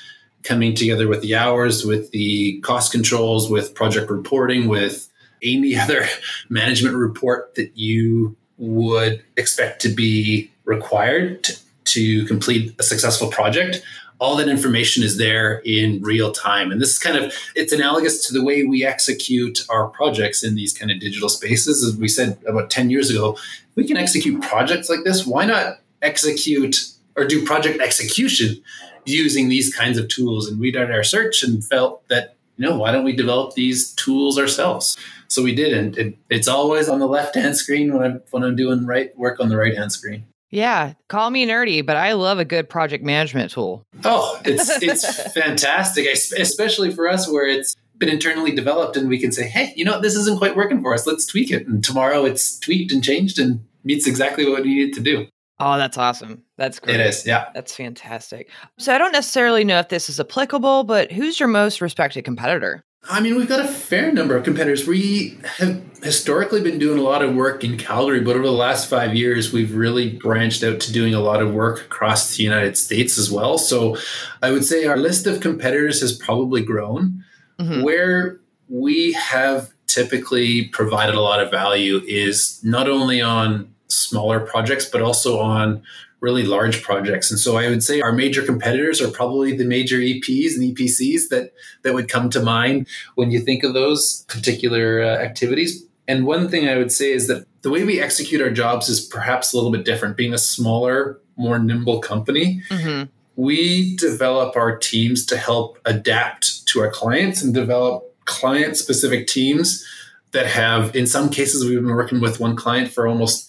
coming 0.42 0.75
together 0.75 1.08
with 1.08 1.23
the 1.23 1.34
hours, 1.34 1.84
with 1.84 2.11
the 2.11 2.61
cost 2.61 2.92
controls, 2.92 3.50
with 3.50 3.75
project 3.75 4.11
reporting, 4.11 4.68
with 4.68 5.11
any 5.42 5.76
other 5.78 6.06
management 6.49 6.96
report 6.96 7.54
that 7.54 7.76
you 7.76 8.37
would 8.58 9.25
expect 9.37 9.82
to 9.82 9.88
be 9.88 10.50
required 10.64 11.42
to, 11.44 11.58
to 11.84 12.24
complete 12.26 12.74
a 12.78 12.82
successful 12.82 13.28
project 13.28 13.82
all 14.20 14.36
that 14.36 14.48
information 14.48 15.02
is 15.02 15.18
there 15.18 15.60
in 15.64 16.00
real 16.02 16.32
time. 16.32 16.70
And 16.70 16.80
this 16.80 16.90
is 16.90 16.98
kind 16.98 17.16
of 17.16 17.34
it's 17.54 17.72
analogous 17.72 18.26
to 18.26 18.32
the 18.32 18.44
way 18.44 18.64
we 18.64 18.84
execute 18.84 19.64
our 19.68 19.88
projects 19.88 20.44
in 20.44 20.54
these 20.54 20.72
kind 20.72 20.90
of 20.90 21.00
digital 21.00 21.28
spaces. 21.28 21.82
As 21.84 21.96
we 21.96 22.08
said 22.08 22.38
about 22.46 22.70
10 22.70 22.90
years 22.90 23.10
ago 23.10 23.36
we 23.74 23.86
can 23.86 23.96
execute 23.96 24.40
projects 24.40 24.88
like 24.88 25.04
this. 25.04 25.26
Why 25.26 25.44
not 25.44 25.80
execute 26.00 26.76
or 27.16 27.24
do 27.24 27.44
project 27.44 27.80
execution 27.80 28.62
using 29.04 29.48
these 29.48 29.74
kinds 29.74 29.98
of 29.98 30.08
tools? 30.08 30.48
And 30.48 30.60
we 30.60 30.70
did 30.70 30.90
our 30.90 31.04
search 31.04 31.42
and 31.42 31.64
felt 31.64 32.06
that 32.08 32.36
you 32.56 32.68
know 32.68 32.78
why 32.78 32.92
don't 32.92 33.04
we 33.04 33.16
develop 33.16 33.54
these 33.54 33.92
tools 33.94 34.38
ourselves? 34.38 34.96
So 35.26 35.42
we 35.42 35.54
did. 35.54 35.72
And 35.76 35.98
it, 35.98 36.18
it's 36.30 36.46
always 36.46 36.88
on 36.88 37.00
the 37.00 37.08
left 37.08 37.34
hand 37.34 37.56
screen 37.56 37.92
when 37.92 38.04
i'm 38.04 38.22
when 38.30 38.44
i'm 38.44 38.54
doing 38.54 38.86
right 38.86 39.16
work 39.18 39.40
on 39.40 39.48
the 39.48 39.56
right 39.56 39.76
hand 39.76 39.90
screen 39.90 40.24
yeah, 40.54 40.92
call 41.08 41.30
me 41.30 41.46
nerdy, 41.46 41.84
but 41.84 41.96
I 41.96 42.12
love 42.12 42.38
a 42.38 42.44
good 42.44 42.68
project 42.68 43.02
management 43.02 43.50
tool. 43.50 43.84
Oh, 44.04 44.40
it's 44.44 44.70
it's 44.82 45.32
fantastic, 45.32 46.06
especially 46.06 46.92
for 46.92 47.08
us 47.08 47.28
where 47.28 47.46
it's 47.46 47.75
been 47.99 48.08
internally 48.08 48.52
developed 48.52 48.96
and 48.96 49.08
we 49.08 49.18
can 49.18 49.32
say, 49.32 49.49
"Hey, 49.49 49.73
you 49.76 49.84
know, 49.84 50.00
this 50.00 50.14
isn't 50.14 50.38
quite 50.38 50.56
working 50.56 50.80
for 50.80 50.94
us. 50.94 51.06
Let's 51.06 51.26
tweak 51.26 51.50
it." 51.50 51.66
And 51.66 51.82
tomorrow 51.82 52.25
it's 52.25 52.58
tweaked 52.61 52.92
and 52.92 53.02
changed 53.02 53.38
and 53.38 53.64
meets 53.82 54.06
exactly 54.06 54.49
what 54.49 54.62
we 54.62 54.75
need 54.75 54.88
it 54.90 54.94
to 54.94 55.00
do. 55.00 55.26
Oh, 55.58 55.76
that's 55.76 55.99
awesome. 55.99 56.42
That's 56.56 56.78
great. 56.78 57.00
It 57.00 57.06
is, 57.06 57.26
yeah. 57.26 57.49
That's 57.54 57.75
fantastic. 57.75 58.50
So 58.78 58.94
I 58.94 58.99
don't 58.99 59.12
necessarily 59.12 59.64
know 59.64 59.78
if 59.78 59.88
this 59.88 60.08
is 60.08 60.18
applicable, 60.18 60.84
but 60.84 61.12
who's 61.12 61.38
your 61.38 61.49
most 61.49 61.80
respected 61.80 62.25
competitor? 62.25 62.82
I 63.08 63.20
mean, 63.20 63.37
we've 63.37 63.49
got 63.49 63.61
a 63.61 63.68
fair 63.68 64.12
number 64.12 64.37
of 64.37 64.44
competitors. 64.44 64.87
We 64.87 65.38
have 65.58 65.82
historically 66.02 66.62
been 66.62 66.78
doing 66.78 66.99
a 66.99 67.02
lot 67.02 67.23
of 67.23 67.34
work 67.34 67.62
in 67.62 67.76
Calgary, 67.76 68.20
but 68.20 68.37
over 68.37 68.44
the 68.44 68.52
last 68.52 68.88
five 68.88 69.14
years, 69.14 69.52
we've 69.52 69.75
really 69.75 70.11
branched 70.11 70.62
out 70.62 70.80
to 70.80 70.92
doing 70.92 71.14
a 71.14 71.20
lot 71.20 71.42
of 71.42 71.52
work 71.52 71.80
across 71.80 72.37
the 72.37 72.42
United 72.42 72.76
States 72.78 73.18
as 73.18 73.30
well. 73.30 73.58
So 73.58 73.96
I 74.42 74.50
would 74.50 74.64
say 74.64 74.87
our 74.87 74.96
list 74.96 75.26
of 75.26 75.40
competitors 75.40 76.00
has 76.00 76.16
probably 76.16 76.62
grown. 76.62 77.25
Mm-hmm. 77.58 77.82
Where 77.82 78.40
we 78.68 79.12
have 79.12 79.73
typically 79.87 80.68
provided 80.68 81.14
a 81.14 81.20
lot 81.20 81.40
of 81.40 81.50
value 81.50 82.00
is 82.06 82.61
not 82.64 82.88
only 82.88 83.20
on 83.20 83.73
smaller 83.88 84.40
projects, 84.40 84.87
but 84.87 85.02
also 85.02 85.38
on 85.38 85.82
really 86.24 86.42
large 86.42 86.82
projects. 86.82 87.30
And 87.30 87.38
so 87.38 87.58
I 87.58 87.68
would 87.68 87.82
say 87.82 88.00
our 88.00 88.12
major 88.12 88.42
competitors 88.42 89.02
are 89.02 89.10
probably 89.10 89.54
the 89.54 89.66
major 89.66 89.98
EPs 89.98 90.54
and 90.56 90.62
EPCs 90.74 91.28
that 91.28 91.52
that 91.82 91.92
would 91.92 92.08
come 92.08 92.30
to 92.30 92.40
mind 92.42 92.88
when 93.14 93.30
you 93.30 93.40
think 93.40 93.62
of 93.62 93.74
those 93.74 94.24
particular 94.26 95.02
uh, 95.02 95.18
activities. 95.18 95.84
And 96.08 96.26
one 96.26 96.48
thing 96.48 96.66
I 96.66 96.78
would 96.78 96.90
say 96.90 97.12
is 97.12 97.28
that 97.28 97.46
the 97.60 97.70
way 97.70 97.84
we 97.84 98.00
execute 98.00 98.40
our 98.40 98.50
jobs 98.50 98.88
is 98.88 99.00
perhaps 99.04 99.52
a 99.52 99.56
little 99.56 99.70
bit 99.70 99.84
different. 99.84 100.16
Being 100.16 100.34
a 100.34 100.38
smaller, 100.38 101.20
more 101.36 101.58
nimble 101.58 102.00
company, 102.00 102.62
mm-hmm. 102.70 103.10
we 103.36 103.94
develop 103.96 104.56
our 104.56 104.78
teams 104.78 105.26
to 105.26 105.36
help 105.36 105.78
adapt 105.84 106.66
to 106.68 106.80
our 106.80 106.90
clients 106.90 107.42
and 107.42 107.52
develop 107.52 108.02
client 108.24 108.76
specific 108.78 109.26
teams 109.26 109.87
that 110.32 110.46
have, 110.46 110.96
in 110.96 111.06
some 111.06 111.28
cases, 111.28 111.64
we've 111.64 111.80
been 111.80 111.94
working 111.94 112.20
with 112.20 112.40
one 112.40 112.56
client 112.56 112.90
for 112.90 113.06
almost 113.06 113.48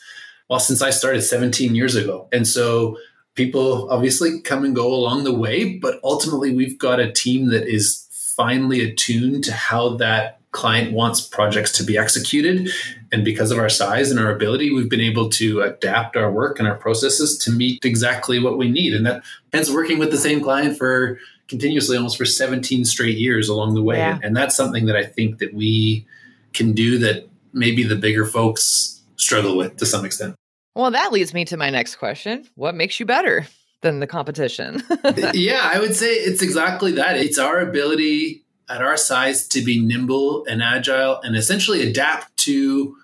well, 0.50 0.60
since 0.60 0.82
I 0.82 0.90
started 0.92 1.22
17 1.22 1.76
years 1.76 1.96
ago. 1.96 2.28
And 2.32 2.48
so 2.48 2.98
people 3.36 3.90
obviously 3.92 4.42
come 4.42 4.64
and 4.64 4.76
go 4.76 4.94
along 4.94 5.24
the 5.24 5.34
way, 5.34 5.78
but 5.78 6.00
ultimately 6.04 6.56
we've 6.56 6.78
got 6.78 7.00
a 7.00 7.12
team 7.12 7.50
that 7.50 7.68
is 7.68 8.08
finely 8.36 8.82
attuned 8.82 9.44
to 9.46 9.54
how 9.54 9.96
that 9.98 10.40
client 10.52 10.94
wants 10.94 11.20
projects 11.20 11.72
to 11.74 11.84
be 11.84 11.98
executed. 11.98 12.70
And 13.12 13.26
because 13.26 13.52
of 13.52 13.60
our 13.60 13.70
size 13.70 14.10
and 14.10 14.20
our 14.20 14.32
ability, 14.32 14.74
we've 14.74 14.90
been 14.90 15.02
able 15.02 15.30
to 15.32 15.62
adapt 15.62 16.16
our 16.16 16.32
work 16.32 16.60
and 16.60 16.68
our 16.68 16.76
processes 16.76 17.38
to 17.40 17.52
meet 17.52 17.84
exactly 17.84 18.40
what 18.40 18.58
we 18.58 18.70
need. 18.70 18.94
And 18.94 19.06
that 19.06 19.24
hence 19.52 19.70
working 19.70 20.00
with 20.00 20.12
the 20.12 20.18
same 20.18 20.42
client 20.42 20.78
for 20.78 21.20
continuously 21.50 21.98
almost 21.98 22.18
for 22.18 22.26
17 22.26 22.86
straight 22.86 23.18
years 23.18 23.50
along 23.50 23.76
the 23.76 23.84
way. 23.84 23.98
Yeah. 23.98 24.18
And 24.24 24.36
that's 24.36 24.56
something 24.56 24.86
that 24.86 24.96
I 24.96 25.04
think 25.04 25.40
that 25.40 25.54
we 25.54 26.06
can 26.54 26.72
do 26.72 26.98
that 27.00 27.28
maybe 27.52 27.84
the 27.84 27.96
bigger 27.96 28.26
folks 28.26 28.95
struggle 29.18 29.58
with 29.58 29.78
to 29.78 29.86
some 29.86 30.06
extent. 30.06 30.36
Well, 30.76 30.92
that 30.92 31.14
leads 31.14 31.34
me 31.34 31.46
to 31.46 31.58
my 31.58 31.70
next 31.70 31.96
question. 31.96 32.46
What 32.56 32.76
makes 32.76 33.00
you 33.00 33.06
better 33.06 33.48
than 33.82 34.00
the 34.00 34.08
competition? 34.08 34.84
yeah, 35.34 35.70
I 35.74 35.80
would 35.80 35.96
say 35.96 36.14
it's 36.14 36.42
exactly 36.42 36.92
that. 36.94 37.18
It's 37.18 37.40
our 37.40 37.60
ability 37.60 38.44
at 38.70 38.82
our 38.82 38.98
size 38.98 39.48
to 39.50 39.64
be 39.64 39.80
nimble 39.80 40.46
and 40.48 40.62
agile 40.62 41.22
and 41.22 41.36
essentially 41.36 41.88
adapt 41.88 42.36
to 42.38 42.98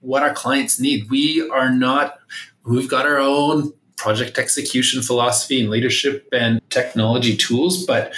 what 0.00 0.22
our 0.22 0.32
clients 0.32 0.80
need. 0.80 1.10
We 1.10 1.48
are 1.50 1.70
not, 1.70 2.18
we've 2.64 2.88
got 2.88 3.04
our 3.04 3.18
own 3.18 3.72
project 3.96 4.38
execution 4.38 5.02
philosophy 5.02 5.60
and 5.60 5.70
leadership 5.70 6.28
and 6.32 6.60
technology 6.70 7.36
tools, 7.36 7.84
but 7.84 8.14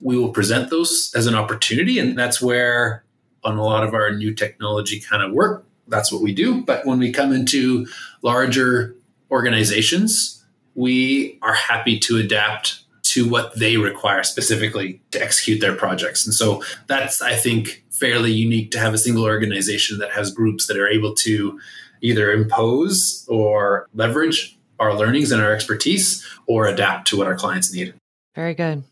we 0.00 0.16
will 0.16 0.30
present 0.30 0.70
those 0.70 1.12
as 1.14 1.26
an 1.26 1.34
opportunity. 1.34 1.98
And 1.98 2.16
that's 2.16 2.40
where, 2.40 3.04
on 3.42 3.58
a 3.58 3.64
lot 3.64 3.84
of 3.84 3.92
our 3.94 4.12
new 4.12 4.32
technology 4.32 5.00
kind 5.00 5.22
of 5.22 5.32
work, 5.32 5.66
that's 5.88 6.12
what 6.12 6.22
we 6.22 6.32
do. 6.32 6.62
But 6.62 6.86
when 6.86 6.98
we 6.98 7.12
come 7.12 7.32
into 7.32 7.86
larger 8.22 8.96
organizations, 9.30 10.44
we 10.74 11.38
are 11.42 11.54
happy 11.54 11.98
to 12.00 12.18
adapt 12.18 12.80
to 13.02 13.28
what 13.28 13.56
they 13.58 13.76
require 13.76 14.22
specifically 14.22 15.00
to 15.12 15.22
execute 15.22 15.60
their 15.60 15.74
projects. 15.74 16.26
And 16.26 16.34
so 16.34 16.64
that's, 16.88 17.22
I 17.22 17.34
think, 17.34 17.84
fairly 17.90 18.32
unique 18.32 18.70
to 18.72 18.78
have 18.80 18.94
a 18.94 18.98
single 18.98 19.24
organization 19.24 19.98
that 19.98 20.10
has 20.10 20.32
groups 20.32 20.66
that 20.66 20.76
are 20.76 20.88
able 20.88 21.14
to 21.14 21.60
either 22.00 22.32
impose 22.32 23.24
or 23.28 23.88
leverage 23.94 24.58
our 24.80 24.94
learnings 24.94 25.30
and 25.30 25.40
our 25.40 25.52
expertise 25.52 26.26
or 26.46 26.66
adapt 26.66 27.06
to 27.08 27.16
what 27.16 27.26
our 27.26 27.36
clients 27.36 27.72
need. 27.72 27.94
Very 28.34 28.54
good. 28.54 28.82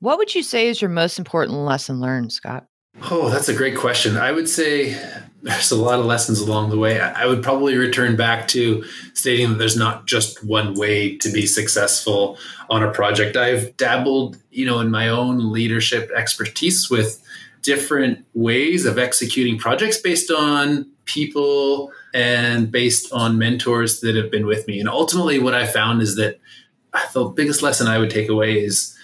What 0.00 0.18
would 0.18 0.34
you 0.34 0.42
say 0.42 0.68
is 0.68 0.82
your 0.82 0.90
most 0.90 1.18
important 1.18 1.58
lesson 1.58 2.00
learned, 2.00 2.32
Scott? 2.32 2.66
Oh, 3.10 3.28
that's 3.28 3.48
a 3.48 3.54
great 3.54 3.76
question. 3.76 4.16
I 4.16 4.32
would 4.32 4.48
say 4.48 4.98
there's 5.42 5.70
a 5.70 5.76
lot 5.76 5.98
of 5.98 6.06
lessons 6.06 6.38
along 6.40 6.70
the 6.70 6.78
way. 6.78 7.00
I 7.00 7.26
would 7.26 7.42
probably 7.42 7.76
return 7.76 8.16
back 8.16 8.46
to 8.48 8.84
stating 9.14 9.50
that 9.50 9.54
there's 9.56 9.76
not 9.76 10.06
just 10.06 10.44
one 10.44 10.74
way 10.74 11.16
to 11.18 11.32
be 11.32 11.46
successful 11.46 12.38
on 12.68 12.82
a 12.82 12.90
project. 12.90 13.36
I've 13.36 13.76
dabbled, 13.76 14.36
you 14.50 14.66
know, 14.66 14.80
in 14.80 14.90
my 14.90 15.08
own 15.08 15.52
leadership 15.52 16.10
expertise 16.14 16.90
with 16.90 17.22
different 17.62 18.24
ways 18.34 18.84
of 18.84 18.98
executing 18.98 19.58
projects 19.58 19.98
based 19.98 20.30
on 20.30 20.86
people 21.04 21.90
and 22.14 22.70
based 22.70 23.12
on 23.12 23.38
mentors 23.38 24.00
that 24.00 24.16
have 24.16 24.30
been 24.30 24.46
with 24.46 24.66
me. 24.66 24.78
And 24.80 24.88
ultimately 24.88 25.38
what 25.38 25.54
I 25.54 25.66
found 25.66 26.02
is 26.02 26.16
that 26.16 26.38
the 27.12 27.24
biggest 27.24 27.62
lesson 27.62 27.86
I 27.86 27.98
would 27.98 28.10
take 28.10 28.28
away 28.28 28.62
is 28.62 28.96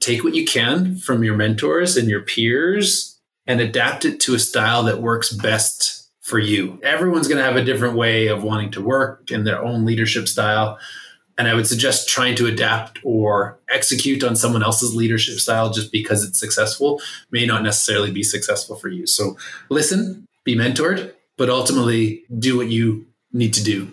take 0.00 0.24
what 0.24 0.34
you 0.34 0.44
can 0.44 0.96
from 0.96 1.22
your 1.22 1.36
mentors 1.36 1.96
and 1.96 2.08
your 2.08 2.22
peers 2.22 3.12
and 3.46 3.60
adapt 3.60 4.04
it 4.04 4.20
to 4.20 4.34
a 4.34 4.38
style 4.38 4.84
that 4.84 5.02
works 5.02 5.32
best 5.32 6.10
for 6.20 6.38
you. 6.38 6.78
Everyone's 6.82 7.28
going 7.28 7.38
to 7.38 7.44
have 7.44 7.56
a 7.56 7.64
different 7.64 7.96
way 7.96 8.28
of 8.28 8.44
wanting 8.44 8.70
to 8.72 8.80
work 8.80 9.30
and 9.30 9.46
their 9.46 9.62
own 9.62 9.84
leadership 9.84 10.28
style. 10.28 10.78
And 11.36 11.48
I 11.48 11.54
would 11.54 11.66
suggest 11.66 12.08
trying 12.08 12.36
to 12.36 12.46
adapt 12.46 13.00
or 13.02 13.58
execute 13.68 14.22
on 14.22 14.36
someone 14.36 14.62
else's 14.62 14.94
leadership 14.94 15.38
style 15.40 15.72
just 15.72 15.90
because 15.90 16.24
it's 16.24 16.38
successful 16.38 17.00
may 17.30 17.46
not 17.46 17.62
necessarily 17.62 18.12
be 18.12 18.22
successful 18.22 18.76
for 18.76 18.88
you. 18.88 19.06
So 19.06 19.36
listen, 19.68 20.26
be 20.44 20.54
mentored, 20.54 21.12
but 21.36 21.50
ultimately 21.50 22.24
do 22.38 22.56
what 22.56 22.68
you 22.68 23.06
need 23.32 23.54
to 23.54 23.64
do 23.64 23.92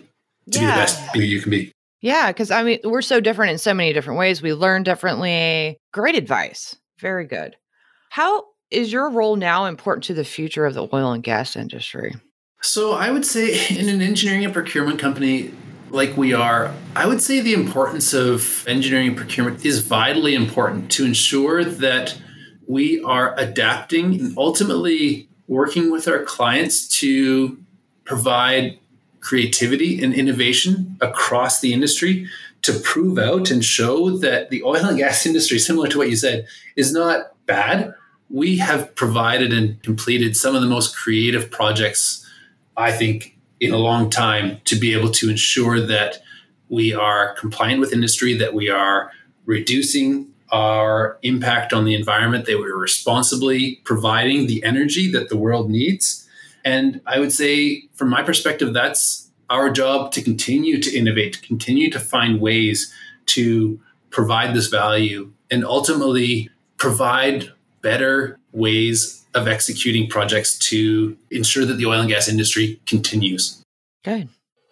to 0.52 0.60
yeah. 0.60 0.60
be 0.60 0.66
the 0.66 0.72
best 0.72 1.14
you 1.16 1.40
can 1.40 1.50
be. 1.50 1.72
Yeah, 2.02 2.28
because 2.28 2.50
I 2.50 2.62
mean, 2.62 2.80
we're 2.84 3.02
so 3.02 3.20
different 3.20 3.52
in 3.52 3.58
so 3.58 3.74
many 3.74 3.92
different 3.92 4.18
ways. 4.18 4.40
We 4.40 4.54
learn 4.54 4.82
differently. 4.82 5.78
Great 5.92 6.14
advice. 6.14 6.76
Very 6.98 7.26
good. 7.26 7.56
How 8.10 8.44
is 8.70 8.92
your 8.92 9.10
role 9.10 9.36
now 9.36 9.66
important 9.66 10.04
to 10.04 10.14
the 10.14 10.24
future 10.24 10.66
of 10.66 10.74
the 10.74 10.88
oil 10.92 11.12
and 11.12 11.22
gas 11.22 11.56
industry? 11.56 12.14
So, 12.62 12.92
I 12.92 13.10
would 13.10 13.24
say 13.24 13.66
in 13.78 13.88
an 13.88 14.02
engineering 14.02 14.44
and 14.44 14.52
procurement 14.52 14.98
company 14.98 15.52
like 15.90 16.16
we 16.16 16.32
are, 16.32 16.72
I 16.94 17.06
would 17.06 17.20
say 17.20 17.40
the 17.40 17.54
importance 17.54 18.12
of 18.14 18.64
engineering 18.68 19.08
and 19.08 19.16
procurement 19.16 19.64
is 19.64 19.80
vitally 19.80 20.34
important 20.34 20.90
to 20.92 21.04
ensure 21.04 21.64
that 21.64 22.16
we 22.68 23.02
are 23.02 23.34
adapting 23.36 24.20
and 24.20 24.38
ultimately 24.38 25.28
working 25.48 25.90
with 25.90 26.06
our 26.06 26.22
clients 26.22 26.86
to 27.00 27.58
provide 28.04 28.78
creativity 29.18 30.02
and 30.02 30.14
innovation 30.14 30.96
across 31.00 31.60
the 31.60 31.72
industry 31.72 32.28
to 32.62 32.72
prove 32.72 33.18
out 33.18 33.50
and 33.50 33.64
show 33.64 34.16
that 34.18 34.50
the 34.50 34.62
oil 34.62 34.84
and 34.84 34.98
gas 34.98 35.26
industry, 35.26 35.58
similar 35.58 35.88
to 35.88 35.98
what 35.98 36.10
you 36.10 36.16
said, 36.16 36.46
is 36.76 36.92
not 36.92 37.32
bad. 37.46 37.94
We 38.30 38.58
have 38.58 38.94
provided 38.94 39.52
and 39.52 39.82
completed 39.82 40.36
some 40.36 40.54
of 40.54 40.62
the 40.62 40.68
most 40.68 40.96
creative 40.96 41.50
projects, 41.50 42.24
I 42.76 42.92
think, 42.92 43.36
in 43.58 43.72
a 43.72 43.76
long 43.76 44.08
time 44.08 44.60
to 44.64 44.76
be 44.76 44.94
able 44.94 45.10
to 45.10 45.28
ensure 45.28 45.80
that 45.80 46.22
we 46.68 46.94
are 46.94 47.34
compliant 47.34 47.80
with 47.80 47.92
industry, 47.92 48.34
that 48.34 48.54
we 48.54 48.70
are 48.70 49.10
reducing 49.44 50.32
our 50.52 51.18
impact 51.22 51.72
on 51.72 51.84
the 51.84 51.94
environment, 51.94 52.46
that 52.46 52.58
we're 52.58 52.78
responsibly 52.78 53.80
providing 53.84 54.46
the 54.46 54.62
energy 54.64 55.10
that 55.10 55.28
the 55.28 55.36
world 55.36 55.68
needs. 55.68 56.28
And 56.64 57.00
I 57.06 57.18
would 57.18 57.32
say, 57.32 57.88
from 57.94 58.08
my 58.08 58.22
perspective, 58.22 58.72
that's 58.72 59.30
our 59.48 59.70
job 59.70 60.12
to 60.12 60.22
continue 60.22 60.80
to 60.80 60.96
innovate, 60.96 61.34
to 61.34 61.40
continue 61.40 61.90
to 61.90 61.98
find 61.98 62.40
ways 62.40 62.92
to 63.26 63.80
provide 64.10 64.54
this 64.54 64.68
value 64.68 65.32
and 65.50 65.64
ultimately 65.64 66.48
provide 66.76 67.52
better 67.82 68.38
ways 68.52 69.24
of 69.34 69.46
executing 69.48 70.08
projects 70.08 70.58
to 70.58 71.16
ensure 71.30 71.64
that 71.64 71.74
the 71.74 71.86
oil 71.86 72.00
and 72.00 72.08
gas 72.08 72.28
industry 72.28 72.80
continues. 72.86 73.62
Good. 74.04 74.28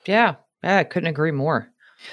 Yeah. 0.07 0.37
I 0.63 0.85
couldn't 0.85 1.09
agree 1.09 1.31
more. 1.31 1.71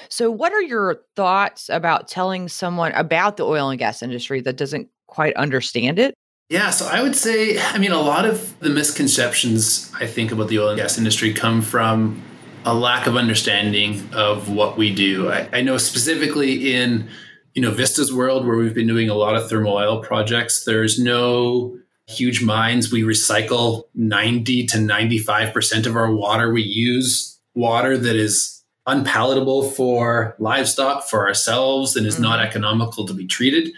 So, 0.08 0.30
what 0.30 0.52
are 0.52 0.62
your 0.62 1.02
thoughts 1.14 1.68
about 1.68 2.08
telling 2.08 2.48
someone 2.48 2.92
about 2.92 3.36
the 3.36 3.44
oil 3.44 3.70
and 3.70 3.78
gas 3.78 4.02
industry 4.02 4.40
that 4.42 4.56
doesn't 4.56 4.88
quite 5.06 5.34
understand 5.36 5.98
it? 5.98 6.14
Yeah, 6.48 6.70
so 6.70 6.86
I 6.86 7.02
would 7.02 7.16
say, 7.16 7.58
I 7.58 7.78
mean, 7.78 7.90
a 7.90 8.00
lot 8.00 8.24
of 8.24 8.58
the 8.60 8.70
misconceptions 8.70 9.90
I 9.98 10.06
think 10.06 10.30
about 10.30 10.48
the 10.48 10.60
oil 10.60 10.68
and 10.68 10.78
gas 10.78 10.96
industry 10.96 11.32
come 11.32 11.60
from 11.60 12.22
a 12.64 12.74
lack 12.74 13.06
of 13.06 13.16
understanding 13.16 14.08
of 14.12 14.48
what 14.48 14.76
we 14.76 14.94
do. 14.94 15.30
I, 15.30 15.48
I 15.52 15.60
know 15.62 15.76
specifically 15.76 16.74
in 16.74 17.08
you 17.56 17.62
know 17.62 17.70
Vista's 17.70 18.12
world, 18.12 18.46
where 18.46 18.58
we've 18.58 18.74
been 18.74 18.86
doing 18.86 19.08
a 19.08 19.14
lot 19.14 19.34
of 19.34 19.48
thermal 19.48 19.72
oil 19.72 20.02
projects, 20.02 20.64
there's 20.64 20.98
no 20.98 21.78
huge 22.06 22.42
mines. 22.42 22.92
We 22.92 23.02
recycle 23.02 23.84
90 23.94 24.66
to 24.66 24.76
95% 24.76 25.86
of 25.86 25.96
our 25.96 26.14
water. 26.14 26.52
We 26.52 26.62
use 26.62 27.40
water 27.54 27.96
that 27.96 28.14
is 28.14 28.62
unpalatable 28.86 29.70
for 29.70 30.36
livestock, 30.38 31.08
for 31.08 31.26
ourselves, 31.26 31.96
and 31.96 32.06
is 32.06 32.14
mm-hmm. 32.14 32.24
not 32.24 32.40
economical 32.40 33.06
to 33.06 33.14
be 33.14 33.26
treated. 33.26 33.72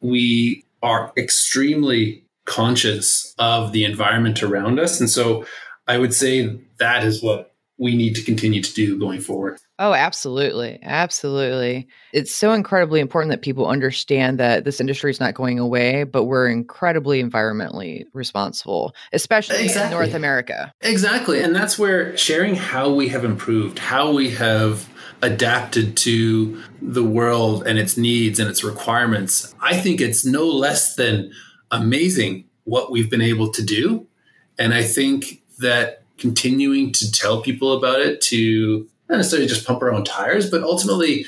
We 0.00 0.64
are 0.80 1.12
extremely 1.16 2.22
conscious 2.44 3.34
of 3.36 3.72
the 3.72 3.84
environment 3.84 4.44
around 4.44 4.78
us. 4.78 5.00
And 5.00 5.10
so 5.10 5.44
I 5.88 5.98
would 5.98 6.14
say 6.14 6.56
that 6.78 7.02
is 7.02 7.20
what 7.20 7.52
we 7.78 7.96
need 7.96 8.14
to 8.16 8.22
continue 8.22 8.62
to 8.62 8.74
do 8.74 8.98
going 8.98 9.20
forward. 9.20 9.58
Oh, 9.78 9.94
absolutely. 9.94 10.80
Absolutely. 10.82 11.86
It's 12.12 12.34
so 12.34 12.52
incredibly 12.52 12.98
important 12.98 13.30
that 13.30 13.42
people 13.42 13.66
understand 13.66 14.38
that 14.40 14.64
this 14.64 14.80
industry 14.80 15.12
is 15.12 15.20
not 15.20 15.34
going 15.34 15.60
away, 15.60 16.02
but 16.02 16.24
we're 16.24 16.48
incredibly 16.48 17.22
environmentally 17.22 18.04
responsible, 18.12 18.94
especially 19.12 19.62
exactly. 19.62 19.84
in 19.84 19.90
North 19.92 20.14
America. 20.14 20.72
Exactly. 20.80 21.40
And 21.40 21.54
that's 21.54 21.78
where 21.78 22.16
sharing 22.16 22.56
how 22.56 22.92
we 22.92 23.08
have 23.08 23.24
improved, 23.24 23.78
how 23.78 24.12
we 24.12 24.30
have 24.30 24.88
adapted 25.22 25.96
to 25.96 26.60
the 26.82 27.04
world 27.04 27.66
and 27.66 27.78
its 27.78 27.96
needs 27.96 28.38
and 28.38 28.48
its 28.48 28.64
requirements, 28.64 29.54
I 29.60 29.76
think 29.76 30.00
it's 30.00 30.24
no 30.24 30.46
less 30.46 30.96
than 30.96 31.32
amazing 31.70 32.44
what 32.64 32.90
we've 32.90 33.10
been 33.10 33.22
able 33.22 33.50
to 33.52 33.62
do. 33.62 34.06
And 34.58 34.74
I 34.74 34.82
think 34.82 35.42
that 35.58 36.02
continuing 36.18 36.92
to 36.92 37.10
tell 37.12 37.42
people 37.42 37.72
about 37.72 38.00
it, 38.00 38.20
to 38.22 38.88
not 39.08 39.16
necessarily 39.16 39.48
just 39.48 39.66
pump 39.66 39.82
our 39.82 39.92
own 39.92 40.04
tires, 40.04 40.50
but 40.50 40.62
ultimately 40.62 41.24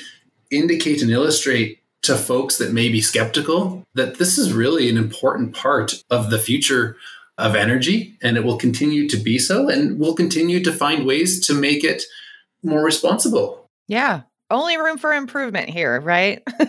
indicate 0.51 1.01
and 1.01 1.11
illustrate 1.11 1.79
to 2.03 2.15
folks 2.15 2.57
that 2.57 2.73
may 2.73 2.89
be 2.89 3.01
skeptical 3.01 3.83
that 3.93 4.17
this 4.17 4.37
is 4.37 4.53
really 4.53 4.89
an 4.89 4.97
important 4.97 5.55
part 5.55 6.03
of 6.09 6.29
the 6.29 6.39
future 6.39 6.97
of 7.37 7.55
energy 7.55 8.17
and 8.21 8.37
it 8.37 8.43
will 8.43 8.57
continue 8.57 9.07
to 9.07 9.17
be 9.17 9.39
so 9.39 9.69
and 9.69 9.99
we'll 9.99 10.13
continue 10.13 10.63
to 10.63 10.71
find 10.71 11.05
ways 11.05 11.45
to 11.45 11.53
make 11.53 11.83
it 11.83 12.03
more 12.63 12.83
responsible. 12.83 13.67
Yeah. 13.87 14.21
Only 14.49 14.77
room 14.77 14.97
for 14.97 15.13
improvement 15.13 15.69
here, 15.69 16.01
right? 16.01 16.43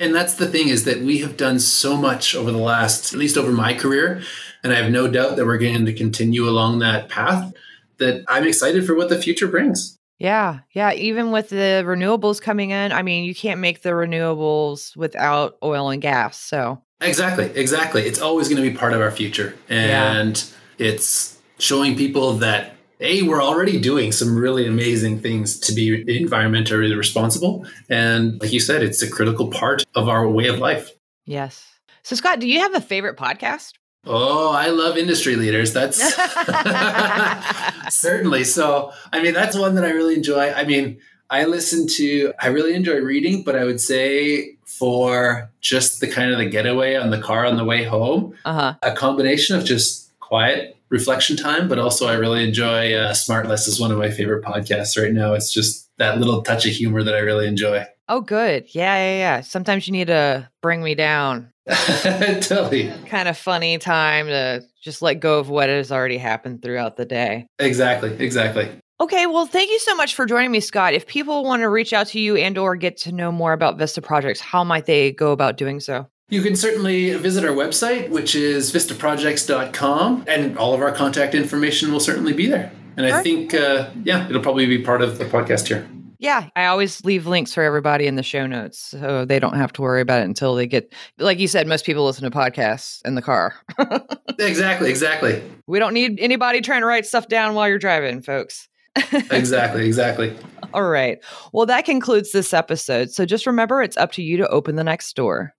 and 0.00 0.14
that's 0.14 0.34
the 0.34 0.48
thing 0.48 0.68
is 0.68 0.84
that 0.84 1.02
we 1.02 1.18
have 1.18 1.36
done 1.36 1.60
so 1.60 1.94
much 1.94 2.34
over 2.34 2.50
the 2.50 2.58
last, 2.58 3.12
at 3.12 3.18
least 3.18 3.36
over 3.36 3.52
my 3.52 3.74
career, 3.74 4.22
and 4.64 4.72
I 4.72 4.76
have 4.76 4.90
no 4.90 5.06
doubt 5.06 5.36
that 5.36 5.44
we're 5.44 5.58
going 5.58 5.84
to 5.84 5.92
continue 5.92 6.48
along 6.48 6.78
that 6.78 7.10
path 7.10 7.52
that 7.98 8.24
I'm 8.28 8.46
excited 8.46 8.86
for 8.86 8.94
what 8.94 9.08
the 9.08 9.20
future 9.20 9.48
brings. 9.48 9.98
Yeah. 10.18 10.60
Yeah. 10.72 10.92
Even 10.92 11.30
with 11.30 11.50
the 11.50 11.84
renewables 11.86 12.40
coming 12.40 12.70
in, 12.70 12.92
I 12.92 13.02
mean, 13.02 13.24
you 13.24 13.34
can't 13.34 13.60
make 13.60 13.82
the 13.82 13.90
renewables 13.90 14.96
without 14.96 15.58
oil 15.62 15.90
and 15.90 16.00
gas. 16.00 16.38
So, 16.38 16.82
exactly. 17.00 17.50
Exactly. 17.54 18.02
It's 18.02 18.20
always 18.20 18.48
going 18.48 18.62
to 18.62 18.68
be 18.68 18.76
part 18.76 18.94
of 18.94 19.00
our 19.00 19.10
future. 19.10 19.54
And 19.68 20.36
yeah. 20.78 20.86
it's 20.86 21.38
showing 21.58 21.96
people 21.96 22.34
that, 22.34 22.76
A, 23.00 23.22
we're 23.22 23.42
already 23.42 23.78
doing 23.78 24.10
some 24.10 24.38
really 24.38 24.66
amazing 24.66 25.20
things 25.20 25.60
to 25.60 25.74
be 25.74 26.02
environmentally 26.04 26.96
responsible. 26.96 27.66
And 27.90 28.40
like 28.40 28.52
you 28.52 28.60
said, 28.60 28.82
it's 28.82 29.02
a 29.02 29.10
critical 29.10 29.48
part 29.48 29.84
of 29.94 30.08
our 30.08 30.26
way 30.26 30.46
of 30.46 30.58
life. 30.58 30.90
Yes. 31.26 31.66
So, 32.02 32.16
Scott, 32.16 32.40
do 32.40 32.48
you 32.48 32.60
have 32.60 32.74
a 32.74 32.80
favorite 32.80 33.18
podcast? 33.18 33.72
Oh, 34.06 34.52
I 34.52 34.68
love 34.68 34.96
industry 34.96 35.36
leaders. 35.36 35.72
That's 35.72 35.96
certainly 37.94 38.44
so. 38.44 38.92
I 39.12 39.22
mean, 39.22 39.34
that's 39.34 39.56
one 39.56 39.74
that 39.74 39.84
I 39.84 39.90
really 39.90 40.14
enjoy. 40.14 40.52
I 40.52 40.64
mean, 40.64 41.00
I 41.28 41.44
listen 41.44 41.86
to, 41.96 42.32
I 42.40 42.48
really 42.48 42.74
enjoy 42.74 42.98
reading, 43.00 43.42
but 43.42 43.56
I 43.56 43.64
would 43.64 43.80
say 43.80 44.56
for 44.64 45.50
just 45.60 46.00
the 46.00 46.08
kind 46.08 46.30
of 46.30 46.38
the 46.38 46.46
getaway 46.46 46.94
on 46.94 47.10
the 47.10 47.20
car 47.20 47.44
on 47.44 47.56
the 47.56 47.64
way 47.64 47.84
home, 47.84 48.34
uh-huh. 48.44 48.74
a 48.82 48.92
combination 48.92 49.56
of 49.56 49.64
just 49.64 50.12
quiet 50.20 50.76
reflection 50.88 51.36
time, 51.36 51.68
but 51.68 51.78
also 51.78 52.06
I 52.06 52.14
really 52.14 52.44
enjoy 52.44 52.94
uh, 52.94 53.12
Smartless 53.12 53.66
is 53.66 53.80
one 53.80 53.90
of 53.90 53.98
my 53.98 54.10
favorite 54.10 54.44
podcasts 54.44 55.00
right 55.00 55.12
now. 55.12 55.34
It's 55.34 55.52
just 55.52 55.90
that 55.98 56.18
little 56.18 56.42
touch 56.42 56.66
of 56.66 56.72
humor 56.72 57.02
that 57.02 57.14
I 57.14 57.20
really 57.20 57.46
enjoy. 57.46 57.84
Oh, 58.08 58.20
good. 58.20 58.72
Yeah, 58.72 58.96
yeah, 58.96 59.18
yeah. 59.18 59.40
Sometimes 59.40 59.88
you 59.88 59.92
need 59.92 60.06
to 60.06 60.48
bring 60.62 60.82
me 60.82 60.94
down. 60.94 61.52
totally. 62.40 62.92
Kind 63.06 63.28
of 63.28 63.36
funny 63.36 63.78
time 63.78 64.26
to 64.26 64.62
just 64.82 65.02
let 65.02 65.14
go 65.14 65.38
of 65.38 65.48
what 65.48 65.68
has 65.68 65.90
already 65.90 66.18
happened 66.18 66.62
throughout 66.62 66.96
the 66.96 67.04
day. 67.04 67.46
Exactly. 67.58 68.16
Exactly. 68.18 68.70
Okay, 68.98 69.26
well, 69.26 69.46
thank 69.46 69.70
you 69.70 69.78
so 69.78 69.94
much 69.94 70.14
for 70.14 70.24
joining 70.24 70.50
me, 70.50 70.60
Scott. 70.60 70.94
If 70.94 71.06
people 71.06 71.44
want 71.44 71.60
to 71.60 71.68
reach 71.68 71.92
out 71.92 72.06
to 72.08 72.20
you 72.20 72.36
and 72.36 72.56
or 72.56 72.76
get 72.76 72.96
to 72.98 73.12
know 73.12 73.30
more 73.30 73.52
about 73.52 73.76
Vista 73.76 74.00
Projects, 74.00 74.40
how 74.40 74.64
might 74.64 74.86
they 74.86 75.12
go 75.12 75.32
about 75.32 75.58
doing 75.58 75.80
so? 75.80 76.06
You 76.30 76.42
can 76.42 76.56
certainly 76.56 77.12
visit 77.14 77.44
our 77.44 77.54
website, 77.54 78.08
which 78.08 78.34
is 78.34 78.72
vistaprojects.com, 78.72 80.24
and 80.26 80.56
all 80.56 80.72
of 80.72 80.80
our 80.80 80.92
contact 80.92 81.34
information 81.34 81.92
will 81.92 82.00
certainly 82.00 82.32
be 82.32 82.46
there. 82.46 82.72
And 82.96 83.06
I 83.06 83.22
think, 83.22 83.52
uh, 83.52 83.90
yeah, 84.02 84.26
it'll 84.28 84.42
probably 84.42 84.66
be 84.66 84.78
part 84.78 85.02
of 85.02 85.18
the 85.18 85.26
podcast 85.26 85.68
here. 85.68 85.86
Yeah, 86.18 86.48
I 86.56 86.66
always 86.66 87.04
leave 87.04 87.26
links 87.26 87.52
for 87.52 87.62
everybody 87.62 88.06
in 88.06 88.16
the 88.16 88.22
show 88.22 88.46
notes 88.46 88.78
so 88.78 89.24
they 89.24 89.38
don't 89.38 89.56
have 89.56 89.72
to 89.74 89.82
worry 89.82 90.00
about 90.00 90.20
it 90.20 90.24
until 90.24 90.54
they 90.54 90.66
get 90.66 90.92
like 91.18 91.38
you 91.38 91.48
said 91.48 91.66
most 91.66 91.84
people 91.84 92.04
listen 92.04 92.30
to 92.30 92.36
podcasts 92.36 93.00
in 93.04 93.14
the 93.14 93.22
car. 93.22 93.54
exactly, 94.38 94.90
exactly. 94.90 95.42
We 95.66 95.78
don't 95.78 95.94
need 95.94 96.18
anybody 96.20 96.60
trying 96.60 96.80
to 96.80 96.86
write 96.86 97.06
stuff 97.06 97.28
down 97.28 97.54
while 97.54 97.68
you're 97.68 97.78
driving, 97.78 98.22
folks. 98.22 98.68
exactly, 99.30 99.86
exactly. 99.86 100.34
All 100.72 100.88
right. 100.88 101.18
Well, 101.52 101.66
that 101.66 101.84
concludes 101.84 102.32
this 102.32 102.54
episode. 102.54 103.10
So 103.10 103.26
just 103.26 103.46
remember 103.46 103.82
it's 103.82 103.96
up 103.96 104.12
to 104.12 104.22
you 104.22 104.38
to 104.38 104.48
open 104.48 104.76
the 104.76 104.84
next 104.84 105.14
door. 105.14 105.52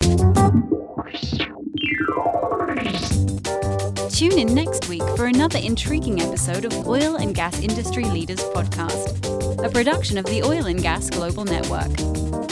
Tune 4.18 4.40
in 4.40 4.56
next 4.56 4.90
week 4.90 5.04
for 5.16 5.28
another 5.28 5.60
intriguing 5.60 6.20
episode 6.20 6.66
of 6.66 6.88
Oil 6.88 7.18
and 7.18 7.36
Gas 7.36 7.62
Industry 7.62 8.06
Leaders 8.06 8.40
Podcast, 8.46 9.64
a 9.64 9.70
production 9.70 10.18
of 10.18 10.26
the 10.26 10.42
Oil 10.42 10.66
and 10.66 10.82
Gas 10.82 11.12
Global 11.12 11.46
Network. 11.46 11.92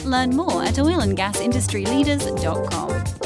Learn 0.06 0.36
more 0.36 0.62
at 0.62 0.76
oilandgasindustryleaders.com. 0.76 3.25